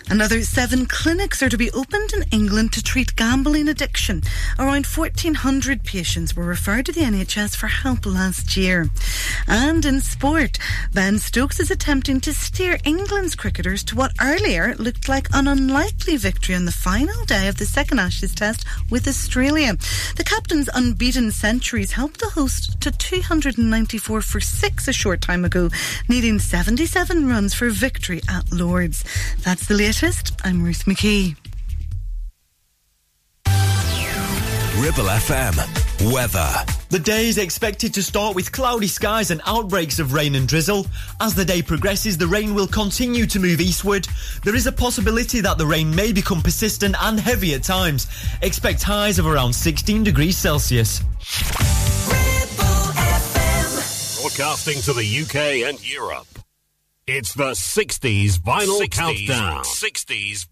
Another 0.10 0.42
seven 0.44 0.86
clinics 0.86 1.42
are 1.42 1.50
to 1.50 1.58
be 1.58 1.72
opened 1.72 2.14
in 2.14 2.24
England 2.32 2.74
to 2.74 2.84
treat 2.84 3.16
gambling 3.16 3.70
addiction. 3.70 4.22
Around 4.60 4.86
1,400 4.86 5.84
patients 5.84 6.36
were 6.36 6.44
referred 6.44 6.86
to 6.88 6.92
the 6.92 7.02
NHS 7.02 7.56
for 7.56 7.68
help 7.68 8.06
last 8.06 8.58
year. 8.58 8.90
And 9.48 9.86
in 9.86 10.02
sport, 10.02 10.60
Ben 10.94 11.20
Stokes 11.20 11.60
is 11.60 11.72
attempting 11.72 12.20
to 12.22 12.34
steer 12.34 12.78
England's 12.84 13.36
cricketers 13.36 13.84
to 13.86 13.96
what 13.96 14.12
earlier 14.22 14.76
looked 14.76 15.08
like 15.08 15.28
an 15.34 15.48
unlikely 15.48 16.18
victory 16.18 16.56
on 16.56 16.66
the 16.66 16.72
final 16.72 17.24
day 17.26 17.48
of 17.48 17.58
the 17.58 17.66
second 17.66 18.00
Ashes 18.00 18.36
test 18.36 18.66
with 18.90 19.08
Australia. 19.08 19.78
The 20.18 20.26
captain's 20.26 20.70
unbeaten 20.74 21.32
centuries 21.32 21.94
helped 21.94 22.20
the 22.20 22.30
host 22.30 22.80
to 22.82 22.92
294 22.92 24.22
for 24.22 24.40
six 24.40 24.88
a 24.88 24.94
short 24.94 25.22
time 25.22 25.46
ago, 25.46 25.70
needing 26.10 26.40
77 26.40 27.28
runs 27.28 27.54
for 27.54 27.70
victory 27.70 28.22
at 28.30 28.52
Lords. 28.52 29.04
That's 29.44 29.66
the 29.68 29.76
latest. 29.76 29.93
I'm 30.44 30.64
Ruth 30.64 30.86
McKee. 30.86 31.36
Ribble 34.82 35.06
FM. 35.06 36.12
Weather. 36.12 36.50
The 36.90 36.98
day 36.98 37.28
is 37.28 37.38
expected 37.38 37.94
to 37.94 38.02
start 38.02 38.36
with 38.36 38.52
cloudy 38.52 38.88
skies 38.88 39.30
and 39.30 39.40
outbreaks 39.46 40.00
of 40.00 40.14
rain 40.14 40.34
and 40.34 40.48
drizzle. 40.48 40.88
As 41.22 41.36
the 41.36 41.46
day 41.46 41.62
progresses, 41.62 42.18
the 42.18 42.26
rain 42.26 42.56
will 42.56 42.66
continue 42.66 43.28
to 43.28 43.40
move 43.40 43.62
eastward. 43.62 44.08
There 44.44 44.56
is 44.56 44.66
a 44.66 44.72
possibility 44.72 45.42
that 45.42 45.60
the 45.60 45.68
rain 45.68 45.96
may 45.96 46.12
become 46.12 46.42
persistent 46.42 46.96
and 47.00 47.20
heavy 47.20 47.54
at 47.54 47.62
times. 47.62 48.08
Expect 48.42 48.82
highs 48.82 49.20
of 49.20 49.28
around 49.28 49.54
16 49.54 50.04
degrees 50.04 50.36
Celsius. 50.36 51.02
Broadcasting 54.20 54.82
to 54.82 54.94
the 54.94 55.22
UK 55.22 55.70
and 55.70 55.88
Europe. 55.88 56.33
It's 57.06 57.34
the 57.34 57.52
60s 57.52 58.40
vinyl 58.40 58.80
60s, 58.80 58.92
countdown. 58.92 59.64
60s. 59.66 60.48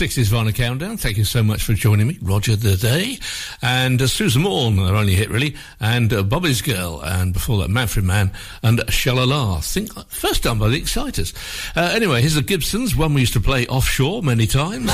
60s 0.00 0.30
Vinyl 0.30 0.54
Countdown. 0.54 0.96
Thank 0.96 1.18
you 1.18 1.26
so 1.26 1.42
much 1.42 1.62
for 1.62 1.74
joining 1.74 2.06
me, 2.06 2.16
Roger 2.22 2.56
the 2.56 2.74
Day, 2.74 3.18
and 3.60 4.00
uh, 4.00 4.06
Susan 4.06 4.42
Maughan, 4.42 4.76
their 4.76 4.96
only 4.96 5.14
hit 5.14 5.28
really, 5.28 5.54
and 5.78 6.10
uh, 6.10 6.22
Bobby's 6.22 6.62
Girl, 6.62 7.02
and 7.02 7.34
before 7.34 7.58
that, 7.58 7.68
Manfred 7.68 8.06
Mann 8.06 8.32
and 8.62 8.78
Shalala. 8.86 9.62
Think, 9.62 9.92
first 10.08 10.44
done 10.44 10.58
by 10.58 10.68
the 10.68 10.78
Exciters. 10.78 11.34
Uh, 11.76 11.92
anyway, 11.92 12.22
here's 12.22 12.32
the 12.32 12.40
Gibsons, 12.40 12.96
one 12.96 13.12
we 13.12 13.20
used 13.20 13.34
to 13.34 13.40
play 13.40 13.66
offshore 13.66 14.22
many 14.22 14.46
times. 14.46 14.90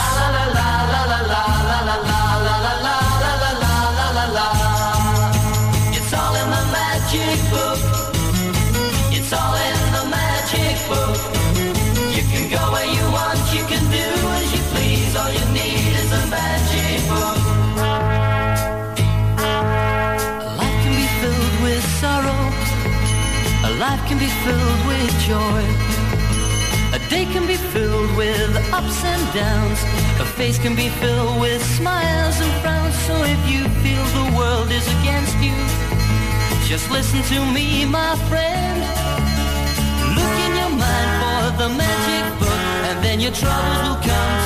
filled 24.47 24.83
with 24.87 25.13
joy. 25.27 25.63
A 26.99 27.01
day 27.11 27.25
can 27.35 27.45
be 27.47 27.59
filled 27.75 28.11
with 28.17 28.51
ups 28.79 28.99
and 29.13 29.23
downs. 29.35 29.81
A 30.25 30.27
face 30.39 30.59
can 30.59 30.75
be 30.77 30.89
filled 31.01 31.41
with 31.41 31.61
smiles 31.79 32.37
and 32.45 32.53
frowns. 32.63 32.97
So 33.07 33.15
if 33.35 33.41
you 33.53 33.63
feel 33.83 34.05
the 34.21 34.29
world 34.39 34.71
is 34.71 34.87
against 34.99 35.37
you, 35.47 35.59
just 36.71 36.87
listen 36.91 37.21
to 37.35 37.39
me, 37.57 37.85
my 37.87 38.15
friend. 38.29 38.79
Look 40.17 40.35
in 40.47 40.53
your 40.61 40.73
mind 40.85 41.11
for 41.21 41.43
the 41.63 41.69
magic 41.83 42.25
book, 42.41 42.63
and 42.89 42.97
then 43.05 43.19
your 43.19 43.33
troubles 43.33 43.79
will 43.85 44.01
come. 44.09 44.46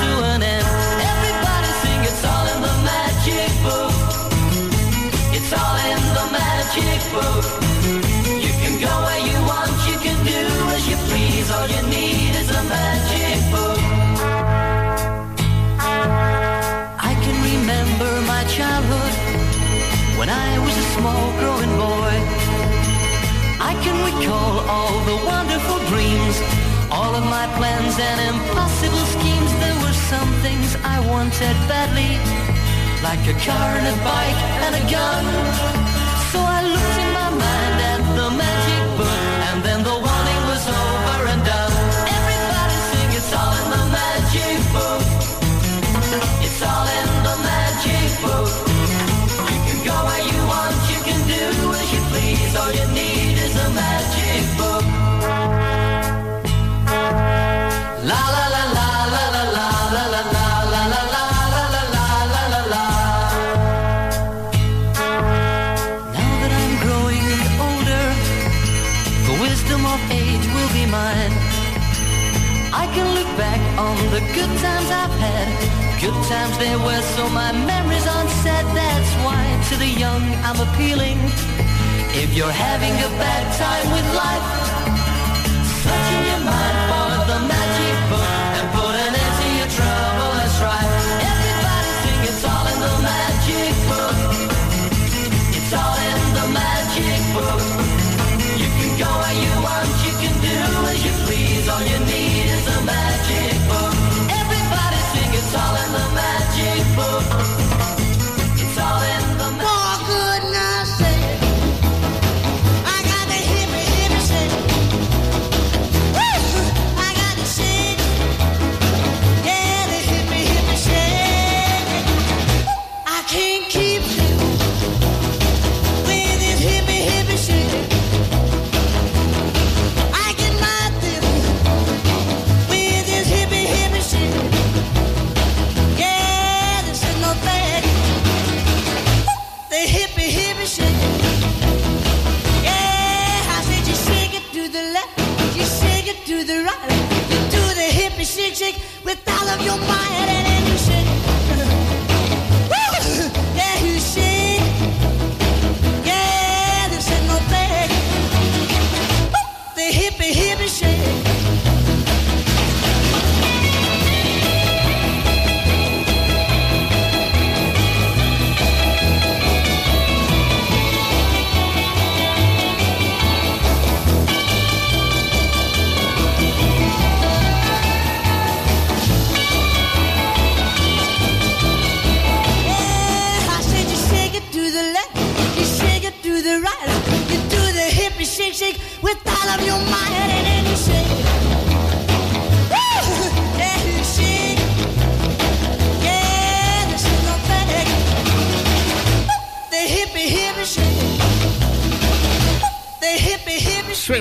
recall 24.21 24.59
all 24.69 24.99
the 25.05 25.15
wonderful 25.25 25.79
dreams, 25.87 26.41
all 26.91 27.15
of 27.15 27.23
my 27.25 27.47
plans 27.57 27.97
and 27.99 28.35
impossible 28.35 29.05
schemes. 29.15 29.51
There 29.59 29.75
were 29.81 29.93
some 29.93 30.31
things 30.41 30.75
I 30.83 30.99
wanted 31.09 31.55
badly, 31.67 32.17
like 33.01 33.23
a 33.27 33.37
car 33.45 33.69
and 33.77 33.87
a 33.87 34.03
bike 34.03 34.41
and 34.65 34.75
a 34.75 34.91
gun. 34.91 35.90
good 74.41 74.57
times 74.59 74.89
I've 74.89 75.15
had. 75.25 75.47
Good 76.01 76.17
times 76.25 76.57
there 76.57 76.79
were, 76.79 77.03
so 77.15 77.29
my 77.29 77.51
memories 77.51 78.07
aren't 78.07 78.33
sad. 78.43 78.65
That's 78.73 79.13
why 79.25 79.43
to 79.69 79.75
the 79.77 79.91
young 80.03 80.23
I'm 80.47 80.59
appealing. 80.67 81.19
If 82.23 82.33
you're 82.33 82.57
having 82.69 82.95
a 83.07 83.09
bad 83.21 83.45
time 83.61 83.87
with 83.95 84.07
life, 84.23 84.80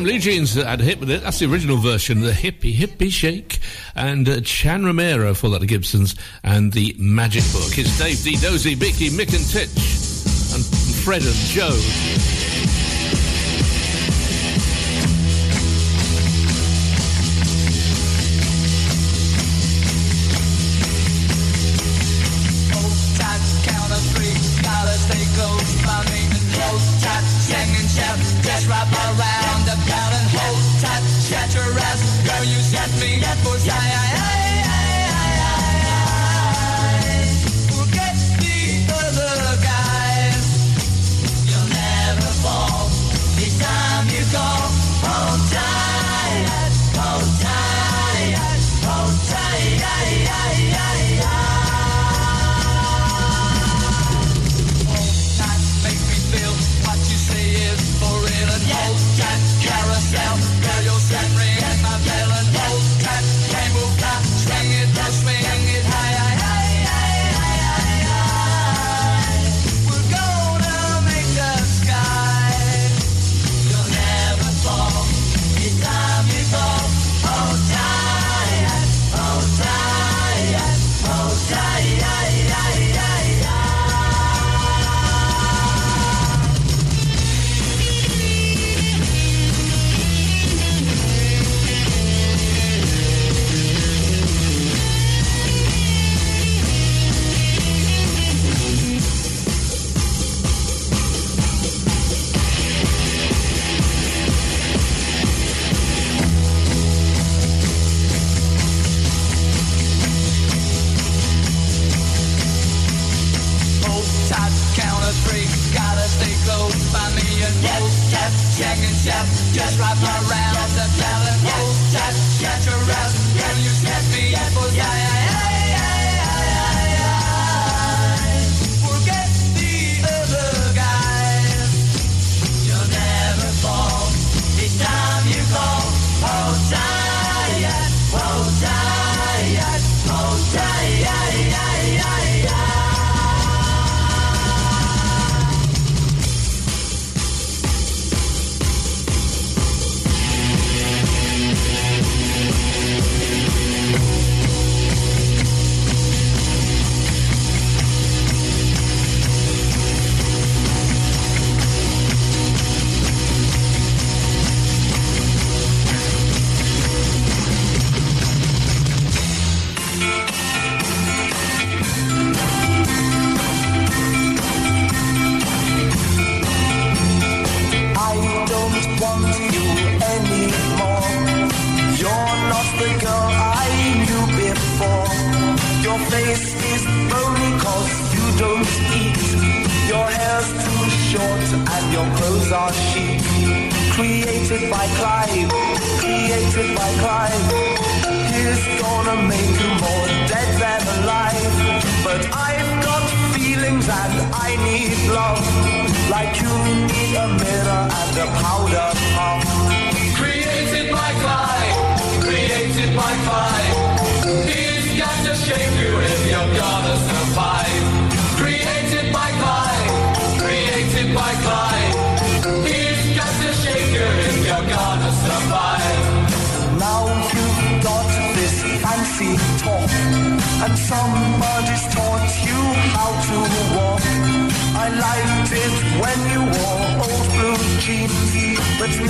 Graham 0.00 0.14
Lee 0.14 0.18
Jeans 0.18 0.54
had 0.54 0.80
a 0.80 0.84
hit 0.84 0.98
with 0.98 1.10
it. 1.10 1.22
That's 1.22 1.40
the 1.40 1.52
original 1.52 1.76
version, 1.76 2.22
the 2.22 2.30
Hippie 2.30 2.74
Hippie 2.74 3.10
Shake, 3.10 3.58
and 3.94 4.26
uh, 4.26 4.40
Chan 4.40 4.82
Romero 4.82 5.34
for 5.34 5.50
that 5.50 5.66
Gibson's 5.66 6.14
and 6.42 6.72
the 6.72 6.96
Magic 6.98 7.42
Book. 7.52 7.76
It's 7.76 7.98
Dave 7.98 8.22
Dee 8.22 8.36
Dozy, 8.36 8.74
Beaky, 8.74 9.10
Mick 9.10 9.34
and 9.36 9.44
Tich, 9.44 9.68
and 10.54 10.64
Fred 11.04 11.22
and 11.22 11.34
Joe. 11.34 12.09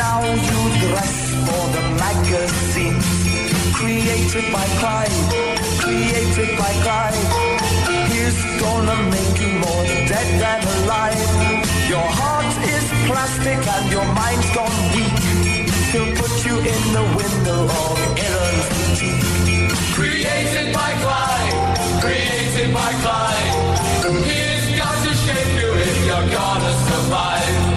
Now 0.01 0.25
you 0.25 0.61
dress 0.81 1.17
for 1.45 1.65
the 1.77 1.83
magazine 2.01 2.97
created 3.77 4.51
by 4.51 4.65
Clive, 4.81 5.19
created 5.85 6.57
by 6.57 6.73
Clive. 6.85 7.21
He's 8.09 8.39
gonna 8.65 8.97
make 9.13 9.37
you 9.45 9.53
more 9.61 9.85
dead 10.09 10.29
than 10.41 10.61
alive. 10.79 11.21
Your 11.93 12.09
heart 12.21 12.49
is 12.65 12.87
plastic 13.09 13.61
and 13.75 13.93
your 13.93 14.09
mind's 14.17 14.49
gone 14.57 14.79
weak. 14.97 15.21
He'll 15.93 16.13
put 16.17 16.35
you 16.47 16.57
in 16.73 16.83
the 16.97 17.05
window 17.21 17.61
of 17.85 17.97
Aaron's 18.25 18.67
boutique. 18.73 19.21
Created 19.97 20.73
by 20.73 20.91
Clive, 21.05 22.01
created 22.01 22.73
by 22.73 22.91
Clive. 23.05 23.53
He's 24.25 24.65
got 24.81 24.97
to 25.05 25.13
shape 25.25 25.53
you 25.61 25.71
if 25.89 25.97
you're 26.07 26.29
gonna 26.39 26.73
survive. 26.89 27.70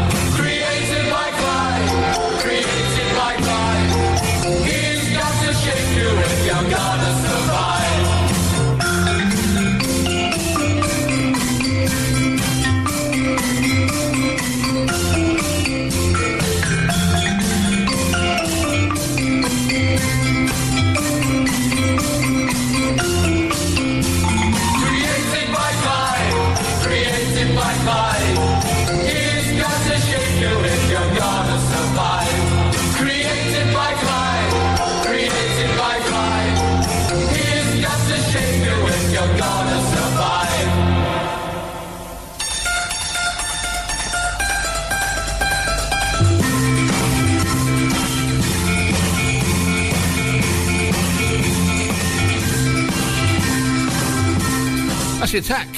Attack. 55.31 55.69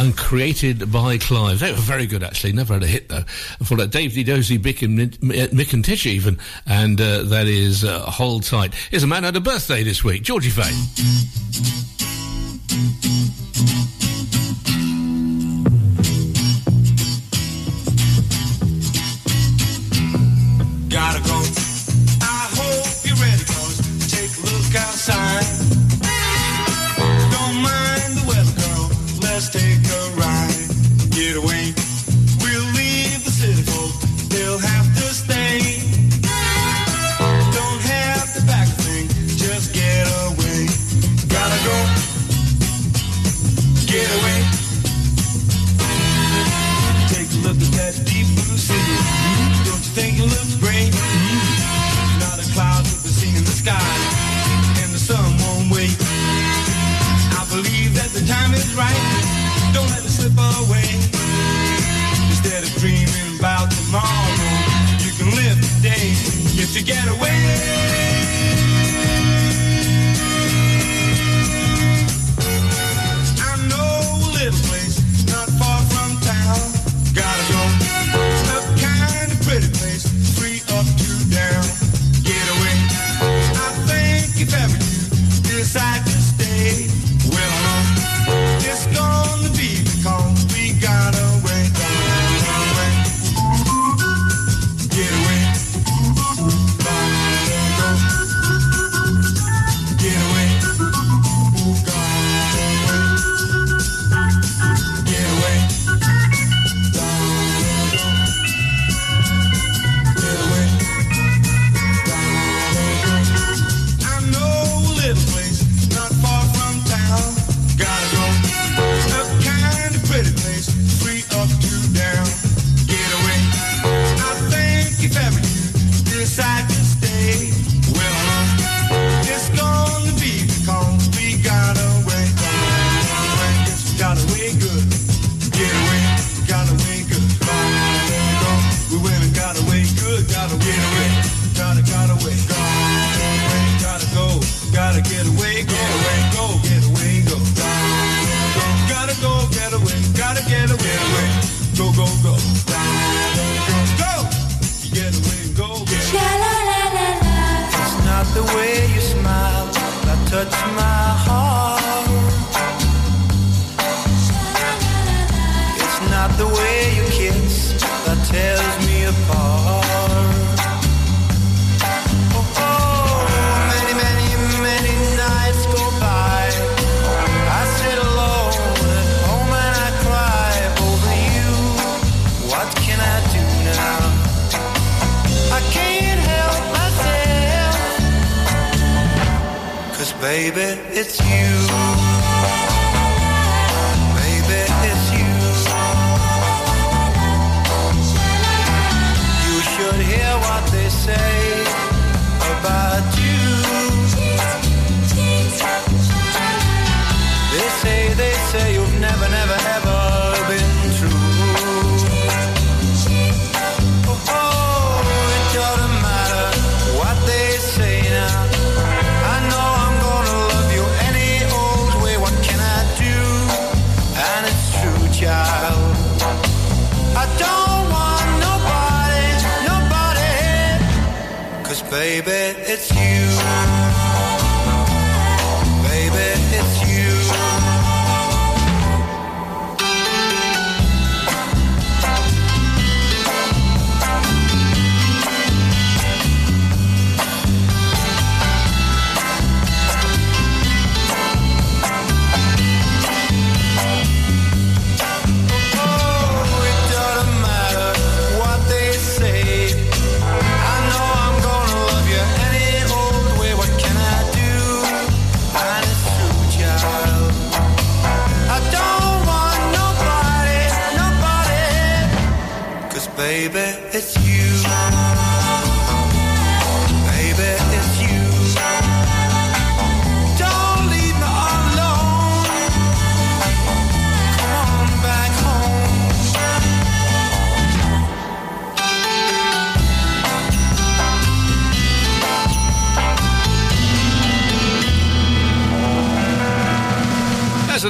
And 0.00 0.16
created 0.16 0.90
by 0.90 1.16
Clive. 1.16 1.60
They 1.60 1.70
were 1.70 1.78
very 1.78 2.06
good, 2.06 2.24
actually. 2.24 2.52
Never 2.52 2.74
had 2.74 2.82
a 2.82 2.86
hit, 2.88 3.08
though. 3.08 3.22
For 3.62 3.76
that, 3.76 3.90
Dave 3.92 4.14
Dee 4.14 4.24
Dozy, 4.24 4.58
Mick 4.58 4.82
and, 4.82 5.00
uh, 5.00 5.46
Mick 5.54 5.72
and 5.72 5.84
Tich, 5.84 6.06
even. 6.06 6.38
And 6.66 7.00
uh, 7.00 7.22
that 7.22 7.46
is 7.46 7.84
uh, 7.84 8.00
Hold 8.00 8.42
Tight. 8.42 8.74
Here's 8.90 9.04
a 9.04 9.06
man 9.06 9.22
who 9.22 9.26
had 9.26 9.36
a 9.36 9.40
birthday 9.40 9.84
this 9.84 10.02
week, 10.02 10.24
Georgie 10.24 10.50
Fame. 10.50 10.74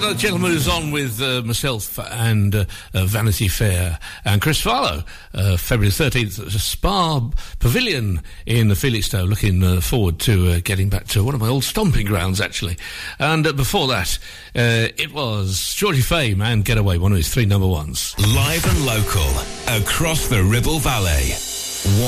Another 0.04 0.18
gentleman 0.18 0.50
who's 0.50 0.68
on 0.68 0.90
with 0.90 1.22
uh, 1.22 1.40
myself 1.46 1.98
and 1.98 2.54
uh, 2.54 2.66
uh, 2.92 3.06
Vanity 3.06 3.48
Fare 3.48 3.98
and 4.26 4.42
Chris 4.42 4.62
Farlowe, 4.62 5.02
uh, 5.32 5.56
February 5.56 5.90
13th, 5.90 6.40
at 6.40 6.52
the 6.52 6.58
Spa 6.58 7.26
Pavilion 7.58 8.20
in 8.44 8.74
Felixstowe. 8.74 9.26
Looking 9.26 9.64
uh, 9.64 9.80
forward 9.80 10.18
to 10.18 10.50
uh, 10.50 10.60
getting 10.62 10.90
back 10.90 11.06
to 11.06 11.24
one 11.24 11.34
of 11.34 11.40
my 11.40 11.48
old 11.48 11.64
stomping 11.64 12.04
grounds, 12.04 12.38
actually. 12.38 12.76
And 13.18 13.44
before 13.56 13.88
that, 13.88 14.18
it 14.54 15.10
was 15.14 15.74
Georgie 15.74 16.02
Fame 16.02 16.42
and 16.42 16.66
Getaway, 16.66 16.98
one 16.98 17.12
of 17.12 17.16
his 17.16 17.32
three 17.32 17.46
number 17.46 17.66
ones. 17.66 18.14
Live 18.18 18.66
and 18.66 18.84
local, 18.84 19.30
across 19.68 20.28
the 20.28 20.44
Ribble 20.44 20.80
Valley. 20.80 21.32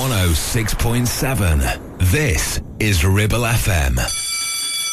106.7. 0.04 2.10
This 2.10 2.60
is 2.78 3.06
Ribble 3.06 3.40
FM. 3.40 4.25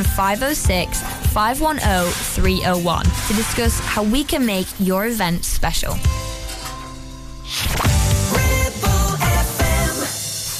07506 0.00 1.02
510 1.32 2.10
301 2.12 3.04
to 3.04 3.34
discuss 3.34 3.78
how 3.80 4.02
we 4.02 4.24
can 4.24 4.46
make 4.46 4.66
your 4.78 5.06
event 5.06 5.44
special. 5.44 5.94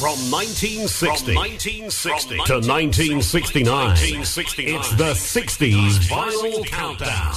From 0.03 0.19
1960, 0.29 1.33
to 1.33 2.59
1969, 2.59 3.91
it's 4.19 4.89
the 4.95 5.13
60s 5.13 5.99
Vinyl 6.09 6.65
Countdown. 6.65 7.33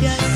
Just 0.00 0.35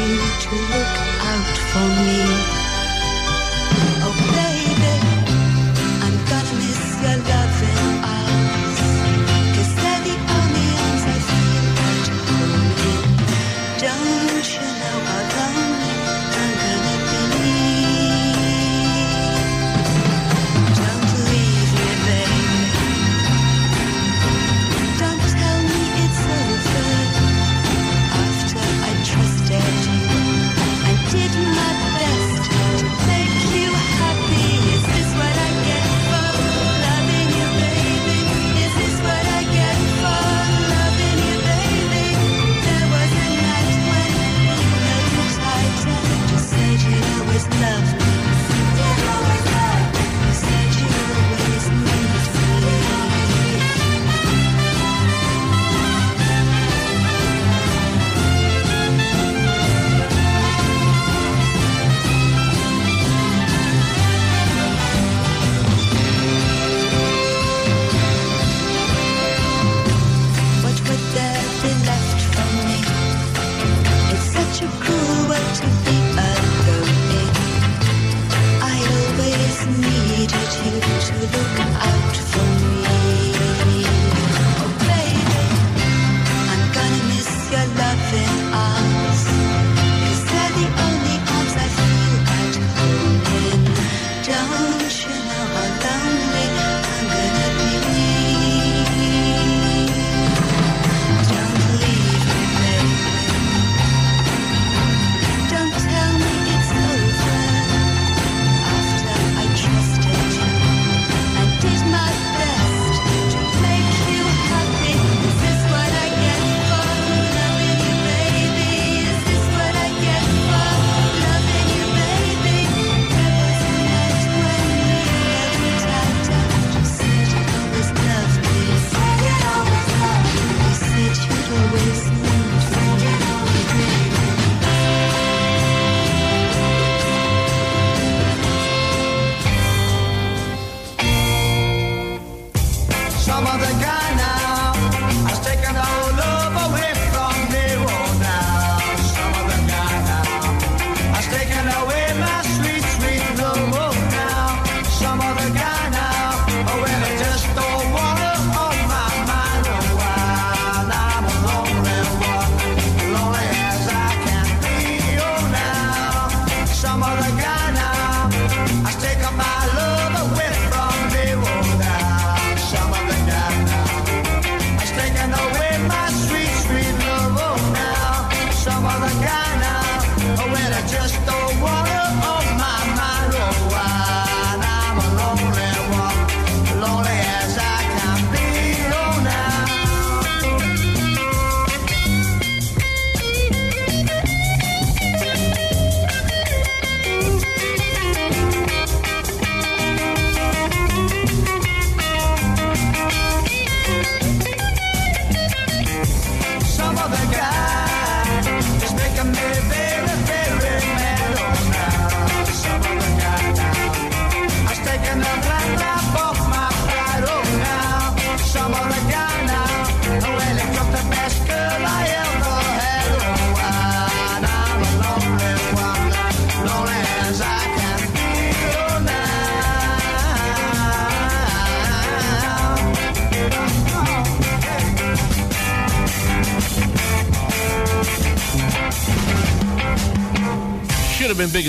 you 0.00 0.16
to 0.16 0.54
look 0.54 0.96
out 1.20 1.58
for 1.72 1.88
me. 2.04 2.59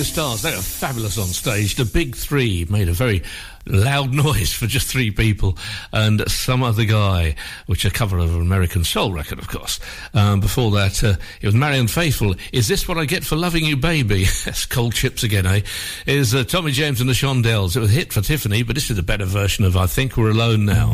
Sugar 0.01 0.13
Stars, 0.13 0.41
they 0.41 0.55
were 0.55 0.63
fabulous 0.63 1.19
on 1.19 1.27
stage. 1.27 1.75
The 1.75 1.85
Big 1.85 2.15
Three 2.15 2.65
made 2.67 2.89
a 2.89 2.91
very 2.91 3.21
loud 3.67 4.11
noise 4.13 4.51
for 4.51 4.65
just 4.65 4.87
three 4.87 5.11
people 5.11 5.59
and 5.93 6.27
some 6.27 6.63
other 6.63 6.85
guy, 6.85 7.35
which 7.67 7.85
a 7.85 7.91
cover 7.91 8.17
of 8.17 8.33
an 8.33 8.41
American 8.41 8.83
soul 8.83 9.13
record, 9.13 9.37
of 9.37 9.47
course. 9.47 9.79
Um, 10.15 10.39
before 10.39 10.71
that, 10.71 11.03
uh, 11.03 11.17
it 11.39 11.45
was 11.45 11.53
Marianne 11.53 11.87
Faithfull. 11.87 12.33
Is 12.51 12.67
this 12.67 12.87
what 12.87 12.97
I 12.97 13.05
get 13.05 13.23
for 13.23 13.35
loving 13.35 13.63
you, 13.63 13.77
baby? 13.77 14.23
That's 14.45 14.65
cold 14.65 14.95
chips 14.95 15.21
again, 15.21 15.45
eh? 15.45 15.61
Is 16.07 16.33
uh, 16.33 16.45
Tommy 16.45 16.71
James 16.71 16.99
and 16.99 17.07
the 17.07 17.13
Shondells? 17.13 17.75
It 17.75 17.81
was 17.81 17.91
a 17.91 17.95
hit 17.95 18.11
for 18.11 18.21
Tiffany, 18.21 18.63
but 18.63 18.73
this 18.73 18.89
is 18.89 18.97
a 18.97 19.03
better 19.03 19.25
version 19.25 19.65
of 19.65 19.77
I 19.77 19.85
Think 19.85 20.17
We're 20.17 20.31
Alone 20.31 20.65
Now. 20.65 20.93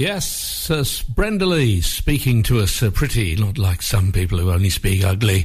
Yes, 0.00 0.70
uh, 0.70 0.82
Brenda 1.14 1.44
Lee 1.44 1.82
speaking 1.82 2.42
to 2.44 2.60
us 2.60 2.82
uh, 2.82 2.90
pretty, 2.90 3.36
not 3.36 3.58
like 3.58 3.82
some 3.82 4.12
people 4.12 4.38
who 4.38 4.50
only 4.50 4.70
speak 4.70 5.04
ugly. 5.04 5.44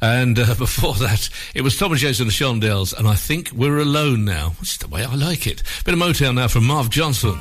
And 0.00 0.38
uh, 0.38 0.54
before 0.58 0.94
that, 0.94 1.28
it 1.56 1.62
was 1.62 1.76
Tommy 1.76 1.96
James 1.96 2.20
and 2.20 2.30
the 2.30 2.32
Shondells, 2.32 2.96
and 2.96 3.08
I 3.08 3.16
think 3.16 3.50
we're 3.50 3.78
alone 3.78 4.24
now, 4.24 4.50
which 4.60 4.70
is 4.70 4.78
the 4.78 4.86
way 4.86 5.04
I 5.04 5.16
like 5.16 5.48
it. 5.48 5.64
Bit 5.84 5.94
of 5.94 5.98
Motown 5.98 6.36
now 6.36 6.46
from 6.46 6.68
Marv 6.68 6.88
Johnson. 6.88 7.36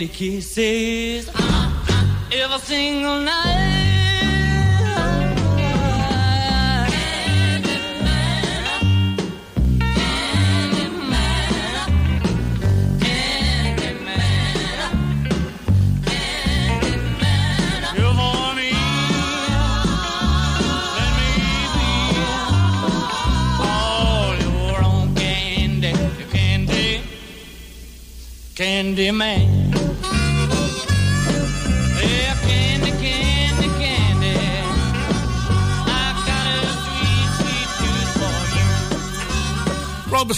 Candy 0.00 0.14
kisses 0.14 1.28
ah, 1.34 1.84
ah. 1.90 2.28
every 2.32 2.58
single 2.60 3.20
night. 3.20 3.49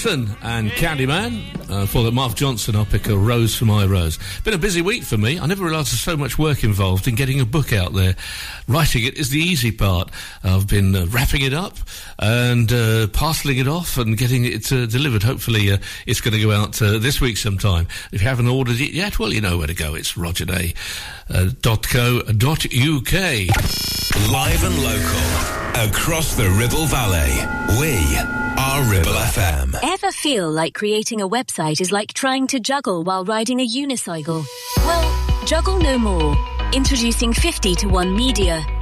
Roy 0.05 0.13
Orbison 0.13 0.37
and 0.43 0.71
Candyman. 0.71 1.71
Uh, 1.71 1.87
for 1.87 2.03
the 2.03 2.13
Marv 2.13 2.35
Johnson, 2.35 2.77
I'll 2.77 2.85
pick 2.85 3.09
a 3.09 3.17
rose 3.17 3.55
for 3.55 3.65
my 3.65 3.87
rose. 3.87 4.19
Been 4.45 4.55
a 4.55 4.59
busy 4.59 4.83
week 4.83 5.05
for 5.05 5.17
me. 5.17 5.39
I 5.39 5.47
never 5.47 5.65
realised 5.65 5.93
there's 5.93 6.01
so 6.01 6.17
much 6.17 6.39
work 6.39 6.65
involved 6.65 7.09
in 7.09 7.15
getting 7.15 7.41
a 7.41 7.47
book 7.47 7.73
out 7.73 7.95
there. 7.95 8.15
Writing 8.69 9.05
it 9.05 9.17
is 9.17 9.31
the 9.31 9.39
easy 9.39 9.73
part. 9.73 10.11
I've 10.45 10.69
been 10.69 10.95
uh, 10.95 11.07
wrapping 11.07 11.43
it 11.43 11.55
up 11.55 11.79
and 12.19 12.71
uh, 12.73 13.07
parceling 13.09 13.59
it 13.59 13.69
off 13.69 13.97
and 13.99 14.19
getting 14.19 14.45
it 14.45 14.71
uh, 14.73 14.87
delivered. 14.87 15.23
Hopefully, 15.23 15.71
uh, 15.73 15.79
it's 16.07 16.21
going 16.21 16.35
to 16.35 16.43
go 16.43 16.53
out 16.53 16.81
uh, 16.83 16.99
this 16.99 17.21
week 17.21 17.37
sometime. 17.37 17.87
If 18.13 18.23
you 18.23 18.29
haven't 18.29 18.49
ordered 18.49 18.81
it 18.81 18.93
yet, 18.93 19.19
well, 19.19 19.33
you 19.33 19.41
know 19.41 19.59
where 19.59 19.67
to 19.67 19.75
go. 19.75 19.95
It's 19.95 20.13
rogerday.co.uk. 20.15 20.73
Live 24.31 24.65
and 24.65 24.83
local. 24.83 25.91
Across 25.91 26.37
the 26.37 26.51
Ribble 26.51 26.87
Valley. 26.87 27.47
We 27.81 28.42
Ribble 28.57 29.13
FM. 29.13 29.79
Ever 29.83 30.11
feel 30.13 30.51
like 30.51 30.75
creating 30.75 31.21
a 31.21 31.29
website 31.29 31.81
is 31.81 31.93
like 31.93 32.13
trying 32.13 32.47
to 32.49 32.61
juggle 32.61 33.03
while 33.03 33.25
riding 33.25 33.61
a 33.61 33.67
unicycle? 33.67 34.45
Well, 34.79 35.45
juggle 35.47 35.79
no 35.79 35.99
more. 35.99 36.37
Introducing 36.73 37.33
50 37.33 37.75
to 37.77 37.89
1 37.89 38.15
Media. 38.15 38.82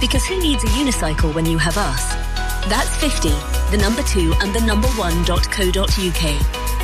because 0.00 0.24
who 0.24 0.38
needs 0.40 0.64
a 0.64 0.68
unicycle 0.68 1.34
when 1.34 1.46
you 1.46 1.58
have 1.58 1.76
us? 1.76 2.14
That's 2.68 2.94
50, 2.96 3.28
the 3.70 3.78
number 3.80 4.02
2 4.02 4.34
and 4.40 4.54
the 4.54 4.60
number 4.60 4.88
1.co.uk. 4.88 6.83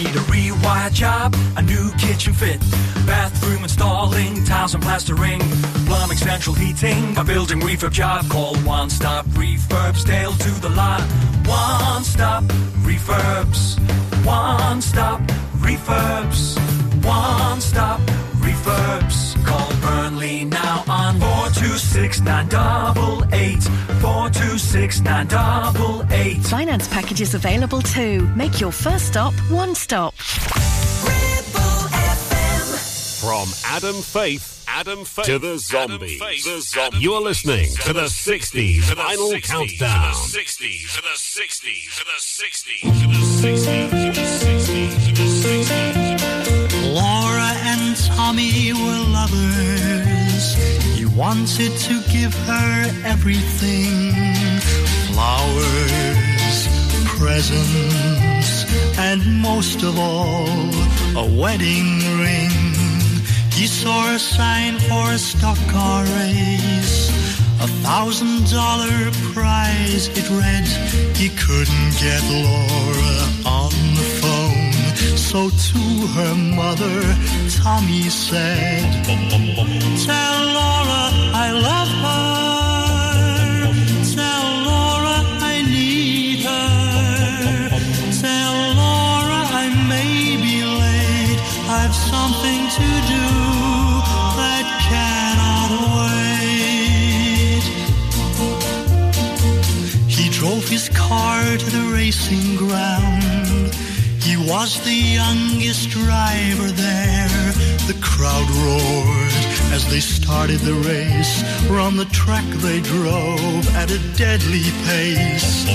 Need 0.00 0.16
a 0.16 0.24
rewire 0.32 0.90
job, 0.94 1.36
a 1.58 1.62
new 1.62 1.90
kitchen 1.98 2.32
fit, 2.32 2.58
bathroom 3.04 3.64
installing, 3.64 4.44
tiles 4.44 4.72
and 4.72 4.82
plastering, 4.82 5.40
plumbing, 5.84 6.16
central 6.16 6.56
heating, 6.56 7.14
a 7.18 7.22
building 7.22 7.60
refurb 7.60 7.92
job. 7.92 8.26
Call 8.30 8.56
One 8.60 8.88
Stop 8.88 9.26
Refurbs, 9.26 10.06
Dale 10.06 10.32
to 10.32 10.60
the 10.62 10.70
lot. 10.70 11.02
One 11.46 12.02
Stop 12.02 12.44
Refurbs, 12.80 13.78
One 14.24 14.80
Stop 14.80 15.20
Refurbs, 15.58 16.56
One 17.04 17.60
Stop 17.60 18.00
Refurbs. 18.40 19.44
Call 19.44 19.70
Burnley 19.82 20.46
now 20.46 20.82
on 20.88 21.20
426 21.20 22.22
988 22.22 23.89
426 24.32 25.00
988. 25.00 26.38
Finance 26.44 26.88
packages 26.88 27.34
available 27.34 27.82
too. 27.82 28.26
Make 28.36 28.60
your 28.60 28.70
first 28.72 29.06
stop 29.08 29.34
one 29.50 29.74
stop. 29.74 30.14
From 33.20 33.48
Adam 33.66 33.96
Faith, 33.96 34.64
Adam 34.68 35.04
Faith 35.04 35.26
to 35.26 35.38
the 35.38 35.58
zombies. 35.58 36.18
The 36.20 36.60
zombies. 36.60 37.02
You're 37.02 37.20
listening 37.20 37.68
to 37.84 37.92
the 37.92 38.04
60s 38.04 38.80
Vinyl 38.94 39.42
Countdown. 39.42 40.14
60s, 40.14 40.94
to 40.96 41.02
the 41.02 41.16
60s, 41.16 41.98
to 41.98 42.04
the 42.04 42.18
60s, 42.20 42.80
to 42.80 43.06
the 43.10 43.18
60s, 43.18 43.50
to 43.50 43.50
the 43.50 43.50
60s, 43.50 43.90
to 43.90 44.20
the 44.20 44.26
60s. 44.26 44.99
Wanted 51.20 51.70
to 51.76 52.00
give 52.10 52.32
her 52.48 52.72
everything 53.04 53.92
flowers, 55.12 56.56
presents, 57.18 58.64
and 58.98 59.20
most 59.42 59.82
of 59.82 59.98
all, 59.98 60.48
a 61.22 61.26
wedding 61.38 61.90
ring. 62.24 62.50
He 63.52 63.66
saw 63.66 64.14
a 64.14 64.18
sign 64.18 64.78
for 64.78 65.12
a 65.12 65.18
stock 65.18 65.58
car 65.68 66.04
race. 66.04 67.10
A 67.60 67.68
thousand 67.84 68.50
dollar 68.50 68.98
prize, 69.34 70.08
it 70.16 70.26
read. 70.30 70.66
He 71.18 71.28
couldn't 71.28 71.90
get 72.00 72.22
Laura 72.32 73.18
on 73.44 73.72
the. 73.94 74.19
So 75.30 75.48
to 75.48 75.78
her 76.16 76.34
mother, 76.34 77.00
Tommy 77.62 78.08
said, 78.10 78.82
Tell 79.04 80.36
Laura 80.56 81.02
I 81.46 81.52
love 81.68 81.90
her. 82.04 83.70
Tell 84.16 84.46
Laura 84.66 85.18
I 85.52 85.62
need 85.62 86.40
her. 86.42 87.70
Tell 88.20 88.54
Laura 88.82 89.40
I 89.62 89.66
may 89.88 90.34
be 90.44 90.56
late. 90.64 91.40
I've 91.78 91.94
something 91.94 92.62
to 92.78 92.88
do 93.14 93.28
that 94.42 94.66
cannot 94.90 95.70
wait. 97.54 97.64
He 100.08 100.24
drove 100.28 100.66
his 100.68 100.88
car 100.88 101.40
to 101.56 101.70
the 101.70 101.84
racing 101.94 102.56
ground 102.56 103.19
was 104.46 104.80
the 104.84 104.94
youngest 104.94 105.90
driver 105.90 106.70
there. 106.70 107.52
The 107.86 107.98
crowd 108.00 108.48
roared 108.50 109.49
as 109.72 109.88
they 109.90 110.00
started 110.00 110.60
the 110.60 110.74
race, 110.74 111.44
On 111.90 111.96
the 111.96 112.04
track 112.06 112.44
they 112.66 112.80
drove 112.80 113.64
at 113.74 113.90
a 113.90 113.98
deadly 114.16 114.62
pace. 114.86 115.66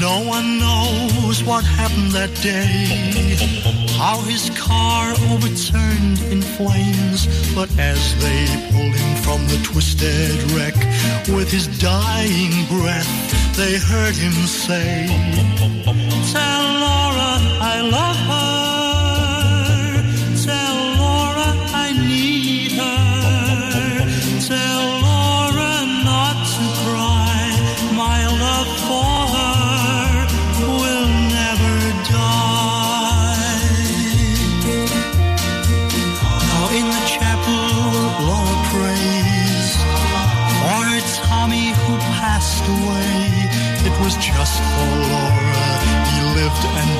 No 0.00 0.24
one 0.26 0.58
knows 0.58 1.44
what 1.44 1.62
happened 1.62 2.12
that 2.12 2.34
day, 2.42 3.36
how 3.98 4.18
his 4.22 4.50
car 4.58 5.12
overturned 5.30 6.18
in 6.32 6.40
flames. 6.42 7.20
But 7.54 7.70
as 7.78 8.00
they 8.24 8.42
pulled 8.72 8.94
him 8.94 9.12
from 9.22 9.40
the 9.46 9.60
twisted 9.62 10.38
wreck, 10.52 10.74
with 11.36 11.50
his 11.52 11.66
dying 11.78 12.54
breath, 12.66 13.12
they 13.56 13.78
heard 13.78 14.16
him 14.16 14.32
say, 14.46 15.06
Tell 16.32 16.64
Laura 16.84 17.32
I 17.72 17.88
love 17.92 18.16
her. 18.16 18.49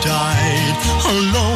died 0.03 0.77
alone. 1.05 1.50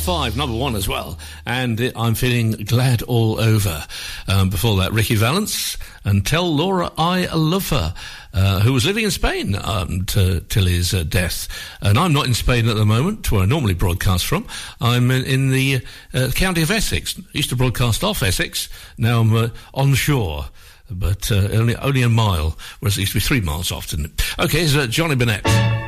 five, 0.00 0.36
number 0.36 0.56
one 0.56 0.74
as 0.74 0.88
well. 0.88 1.18
And 1.46 1.92
I'm 1.94 2.14
feeling 2.14 2.52
glad 2.52 3.02
all 3.02 3.38
over. 3.38 3.84
Um, 4.26 4.50
before 4.50 4.76
that, 4.78 4.92
Ricky 4.92 5.14
Valance 5.14 5.76
and 6.04 6.26
Tell 6.26 6.52
Laura 6.52 6.90
I 6.96 7.26
Love 7.34 7.68
Her, 7.68 7.94
uh, 8.32 8.60
who 8.60 8.72
was 8.72 8.86
living 8.86 9.04
in 9.04 9.10
Spain 9.10 9.54
um, 9.62 10.06
till 10.06 10.64
his 10.66 10.94
uh, 10.94 11.04
death. 11.04 11.48
And 11.82 11.98
I'm 11.98 12.12
not 12.12 12.26
in 12.26 12.34
Spain 12.34 12.68
at 12.68 12.76
the 12.76 12.86
moment, 12.86 13.30
where 13.30 13.42
I 13.42 13.46
normally 13.46 13.74
broadcast 13.74 14.26
from. 14.26 14.46
I'm 14.80 15.10
in, 15.10 15.24
in 15.24 15.50
the 15.50 15.82
uh, 16.14 16.30
county 16.34 16.62
of 16.62 16.70
Essex. 16.70 17.18
I 17.18 17.22
used 17.32 17.50
to 17.50 17.56
broadcast 17.56 18.02
off 18.02 18.22
Essex. 18.22 18.68
Now 18.96 19.20
I'm 19.20 19.34
uh, 19.34 19.48
on 19.74 19.94
shore. 19.94 20.46
But 20.92 21.30
uh, 21.30 21.48
only 21.52 21.76
only 21.76 22.02
a 22.02 22.08
mile, 22.08 22.58
whereas 22.80 22.96
it 22.96 23.02
used 23.02 23.12
to 23.12 23.18
be 23.18 23.20
three 23.20 23.40
miles 23.40 23.70
off. 23.70 23.94
Okay, 24.40 24.58
here's 24.58 24.74
uh, 24.74 24.88
Johnny 24.88 25.14
Burnette. 25.14 25.79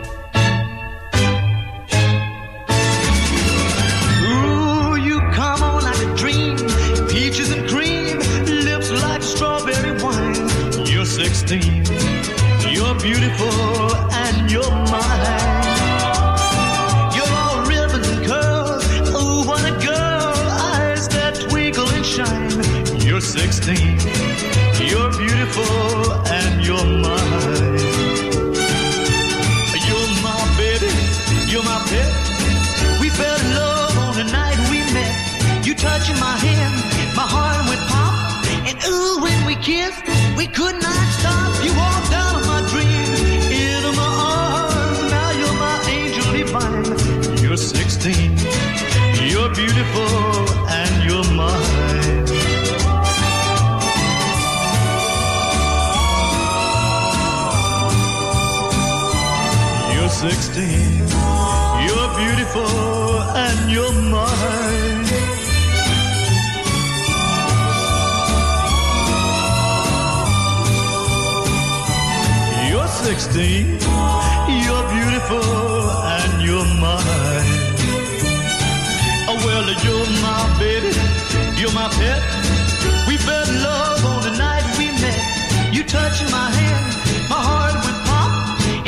Touching 86.03 86.31
my 86.33 86.51
hand, 86.51 86.85
my 87.31 87.41
heart 87.49 87.74
went 87.85 87.99
pop. 88.09 88.31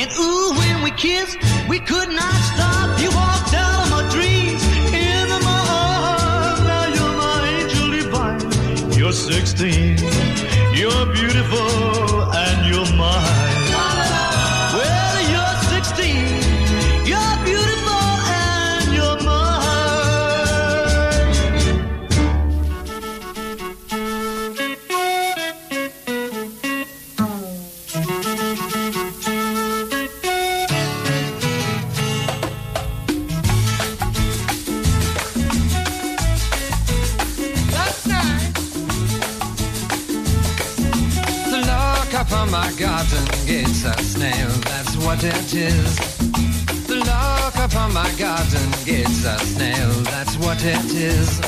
And 0.01 0.11
ooh, 0.19 0.51
when 0.59 0.83
we 0.83 0.91
kissed, 0.91 1.39
we 1.69 1.79
could 1.79 2.09
not 2.09 2.35
stop. 2.51 2.89
You 3.03 3.11
walked 3.21 3.55
out 3.55 3.79
of 3.83 3.89
my 3.95 4.03
dreams, 4.15 4.63
into 4.91 5.39
my 5.49 5.61
arms. 5.79 6.61
Now 6.71 6.87
you're 6.97 7.17
my 7.27 7.39
angel 7.59 7.87
divine. 7.97 8.93
You're 8.99 9.13
16. 9.13 10.14
Is. 45.57 45.97
The 46.87 46.97
lock 47.07 47.55
upon 47.57 47.93
my 47.93 48.11
garden 48.19 48.71
gate's 48.85 49.25
a 49.25 49.39
snail, 49.39 49.91
that's 50.11 50.37
what 50.37 50.59
it 50.65 50.85
is. 50.95 51.41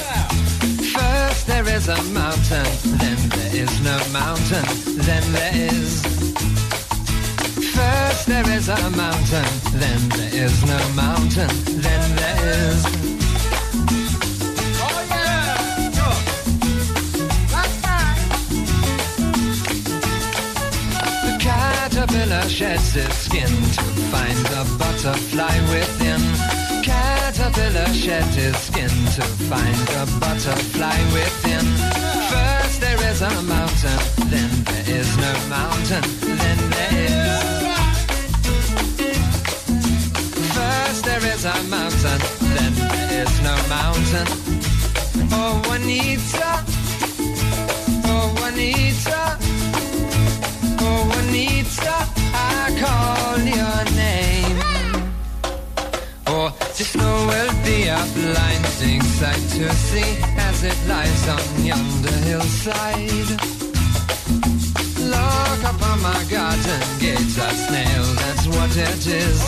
First 0.92 1.46
there 1.46 1.68
is 1.68 1.88
a 1.88 2.02
mountain, 2.04 2.66
then 2.98 3.18
there 3.28 3.54
is 3.54 3.80
no 3.80 3.98
mountain, 4.12 4.64
then 5.02 5.32
there 5.32 5.52
is. 5.54 6.02
First 7.74 8.26
there 8.26 8.48
is 8.50 8.68
a 8.68 8.90
mountain, 8.90 9.50
then 9.74 10.08
there 10.10 10.34
is 10.44 10.64
no 10.64 10.78
mountain, 10.94 11.50
then 11.80 12.16
there 12.16 12.38
is. 12.70 12.86
oh 14.80 15.06
caterpillar 21.40 22.48
sheds 22.48 22.96
its 22.96 23.16
skin 23.16 23.48
to 23.48 23.95
find 24.16 24.38
the 24.54 24.62
butterfly 24.78 25.56
within. 25.72 26.22
Caterpillar 26.82 27.88
sheds 27.92 28.34
his 28.34 28.56
skin 28.56 28.94
to 29.16 29.22
find 29.50 29.80
the 29.94 30.04
butterfly 30.20 30.98
within. 31.16 31.66
First 32.32 32.80
there 32.80 33.00
is 33.10 33.20
a 33.22 33.34
mountain, 33.54 34.00
then 34.32 34.50
there 34.68 34.88
is 34.98 35.08
no 35.24 35.32
mountain, 35.56 36.04
then 36.40 36.58
there 36.76 36.92
is. 37.06 37.46
First 40.56 41.04
there 41.08 41.24
is 41.34 41.44
a 41.44 41.56
mountain, 41.76 42.20
then 42.56 42.72
there 42.92 43.10
is 43.22 43.32
no 43.48 43.54
mountain. 43.76 44.26
Oh 45.40 45.52
Juanita, 45.66 46.50
oh 48.10 48.26
Juanita. 48.38 49.45
Blinding 58.86 59.02
sight 59.02 59.42
to 59.50 59.72
see 59.74 60.16
as 60.38 60.62
it 60.62 60.76
lies 60.86 61.28
on 61.28 61.64
yonder 61.64 62.18
hillside. 62.24 63.30
Look 64.98 65.62
upon 65.62 66.02
my 66.02 66.24
garden 66.30 66.82
gate, 66.98 67.18
a 67.18 67.50
snail, 67.66 68.04
that's 68.20 68.46
what 68.46 68.76
it 68.76 69.06
is. 69.06 69.40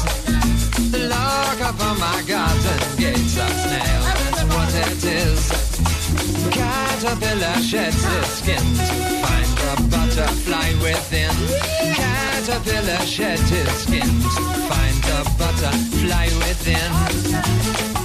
Look 0.92 1.60
upon 1.60 1.98
my 2.00 2.22
garden 2.26 2.80
gate, 2.96 3.16
a 3.16 3.48
snail, 3.62 4.02
that's 4.18 4.42
what 4.54 4.74
it 4.86 5.04
is. 5.04 5.40
Caterpillar 6.50 7.62
sheds 7.62 8.04
its 8.16 8.30
skin 8.38 8.66
to 8.88 8.94
find 9.22 9.50
the 9.62 9.74
butterfly 9.90 10.68
within. 10.82 11.34
Caterpillar 11.94 13.06
sheds 13.06 13.50
its 13.52 13.72
skin 13.84 14.10
to 14.34 14.42
find 14.70 14.96
the 15.08 15.20
butterfly 15.38 16.26
within. 16.42 17.97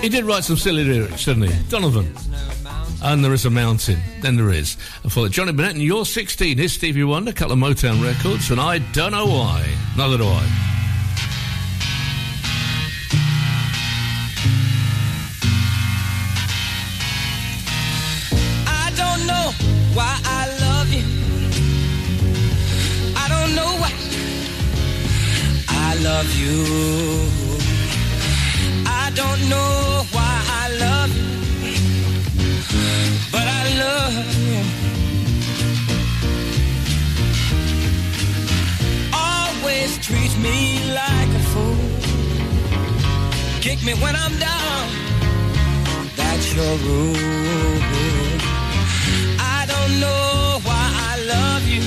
He 0.00 0.08
did 0.08 0.24
write 0.24 0.44
some 0.44 0.56
silly 0.56 0.82
lyrics, 0.82 1.26
didn't 1.26 1.42
he? 1.42 1.54
Donovan. 1.68 2.10
And 3.02 3.24
there 3.24 3.32
is 3.32 3.46
a 3.46 3.50
mountain. 3.50 3.98
Then 4.20 4.36
there 4.36 4.50
is. 4.50 4.76
And 5.02 5.12
for 5.12 5.28
Johnny 5.28 5.52
Burnette 5.52 5.70
and 5.70 5.82
You're 5.82 6.04
16, 6.04 6.58
here's 6.58 6.72
Stevie 6.72 7.04
Wonder, 7.04 7.30
a 7.30 7.34
couple 7.34 7.54
of 7.54 7.58
Motown 7.58 8.02
records, 8.04 8.50
and 8.50 8.60
I 8.60 8.78
don't 8.92 9.12
know 9.12 9.26
why. 9.26 9.66
Neither 9.96 10.18
do 10.18 10.24
I. 10.26 10.46
I 18.66 18.92
don't 18.96 19.26
know 19.26 19.52
why 19.94 20.20
I 20.24 20.58
love 20.60 20.92
you. 20.92 21.04
I 23.16 23.28
don't 23.28 23.54
know 23.54 23.76
why 23.80 23.92
I 25.68 25.94
love 26.02 26.34
you. 26.34 27.09
take 43.80 43.86
me 43.86 44.02
when 44.02 44.14
I'm 44.16 44.38
down. 44.38 44.88
That's 46.16 46.54
your 46.54 46.76
rule. 46.86 47.16
I 49.38 49.64
don't 49.72 50.00
know 50.00 50.60
why 50.62 50.84
I 51.10 51.14
love 51.34 51.64
you, 51.74 51.82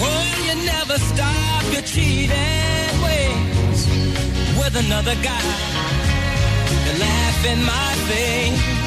Oh, 0.00 0.24
you 0.46 0.54
never 0.66 0.98
stop 0.98 1.64
your 1.72 1.82
cheating 1.82 3.02
ways 3.02 3.86
with 4.58 4.74
another 4.84 5.14
guy. 5.22 5.44
You 6.84 6.92
laugh 6.98 7.44
in 7.46 7.64
my 7.64 7.94
face. 8.08 8.77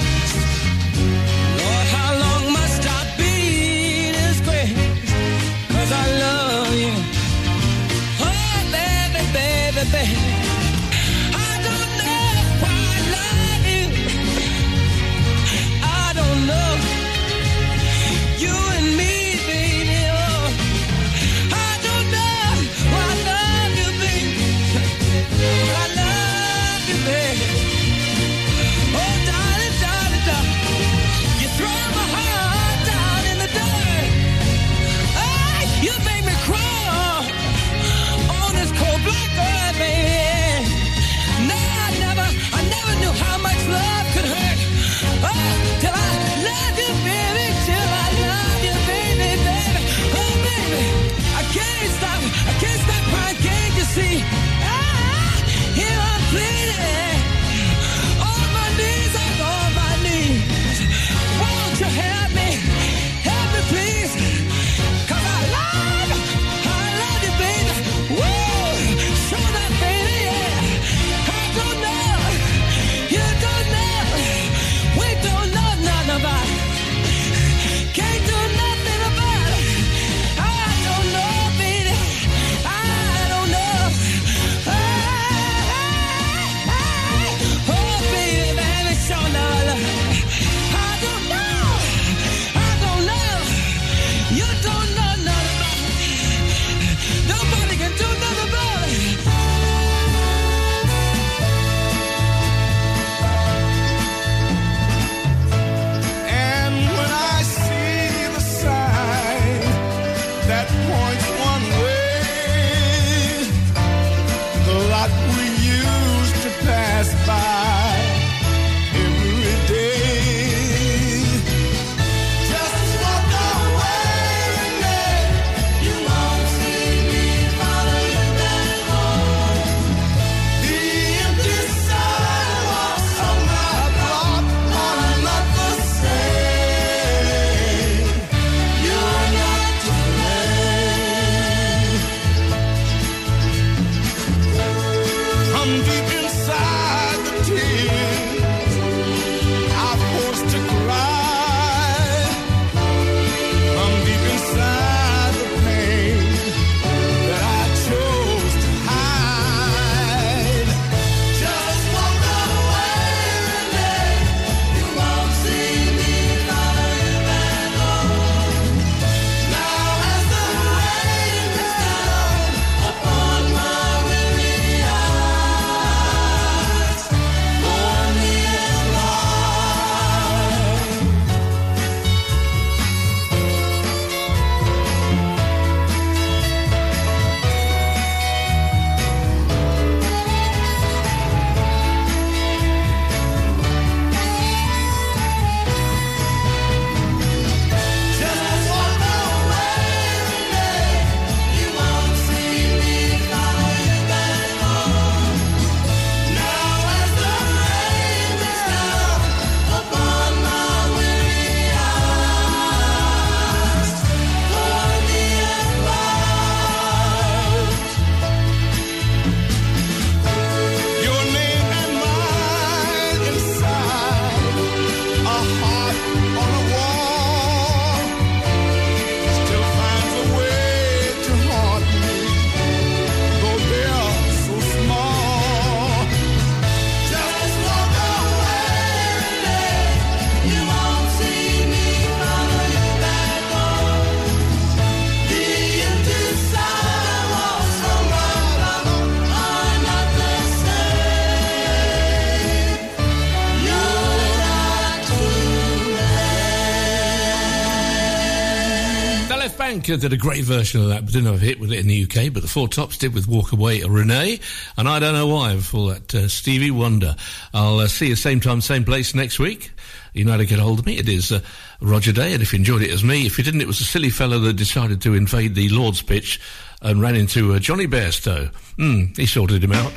did 260.01 260.13
a 260.13 260.17
great 260.17 260.43
version 260.43 260.81
of 260.81 260.87
that, 260.89 261.05
but 261.05 261.13
didn't 261.13 261.31
have 261.31 261.41
a 261.41 261.45
hit 261.45 261.59
with 261.59 261.71
it 261.71 261.79
in 261.79 261.87
the 261.87 262.03
UK. 262.03 262.33
But 262.33 262.41
the 262.41 262.49
Four 262.49 262.67
Tops 262.67 262.97
did 262.97 263.13
with 263.13 263.27
Walk 263.27 263.51
Away 263.51 263.83
Renee, 263.83 264.39
and 264.75 264.89
I 264.89 264.99
don't 264.99 265.13
know 265.13 265.27
why 265.27 265.55
before 265.55 265.93
that 265.93 266.15
uh, 266.15 266.27
Stevie 266.27 266.71
Wonder. 266.71 267.15
I'll 267.53 267.79
uh, 267.79 267.87
see 267.87 268.07
you 268.07 268.15
same 268.15 268.39
time, 268.39 268.61
same 268.61 268.83
place 268.83 269.13
next 269.13 269.37
week. 269.37 269.71
You 270.13 270.25
know 270.25 270.31
how 270.31 270.37
to 270.37 270.45
get 270.45 270.59
hold 270.59 270.79
of 270.79 270.85
me. 270.85 270.97
It 270.97 271.07
is 271.07 271.31
uh, 271.31 271.41
Roger 271.79 272.11
Day, 272.11 272.33
and 272.33 272.41
if 272.41 272.51
you 272.51 272.57
enjoyed 272.57 272.81
it, 272.81 272.89
as 272.89 273.03
me. 273.03 273.25
If 273.27 273.37
you 273.37 273.43
didn't, 273.43 273.61
it 273.61 273.67
was 273.67 273.79
a 273.79 273.85
silly 273.85 274.09
fellow 274.09 274.39
that 274.39 274.53
decided 274.53 275.01
to 275.03 275.13
invade 275.13 275.55
the 275.55 275.69
Lord's 275.69 276.01
pitch 276.01 276.41
and 276.81 276.99
ran 276.99 277.15
into 277.15 277.53
uh, 277.53 277.59
Jonny 277.59 277.87
Bairstow. 277.87 278.51
Mm, 278.77 279.15
he 279.15 279.27
sorted 279.27 279.63
him 279.63 279.71
out. 279.71 279.91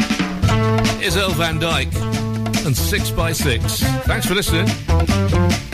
Here's 1.00 1.16
Earl 1.16 1.30
Van 1.30 1.58
Dyke 1.58 1.94
and 2.64 2.76
6 2.76 3.10
by 3.10 3.32
6 3.32 3.80
Thanks 3.80 4.26
for 4.26 4.34
listening. 4.34 5.73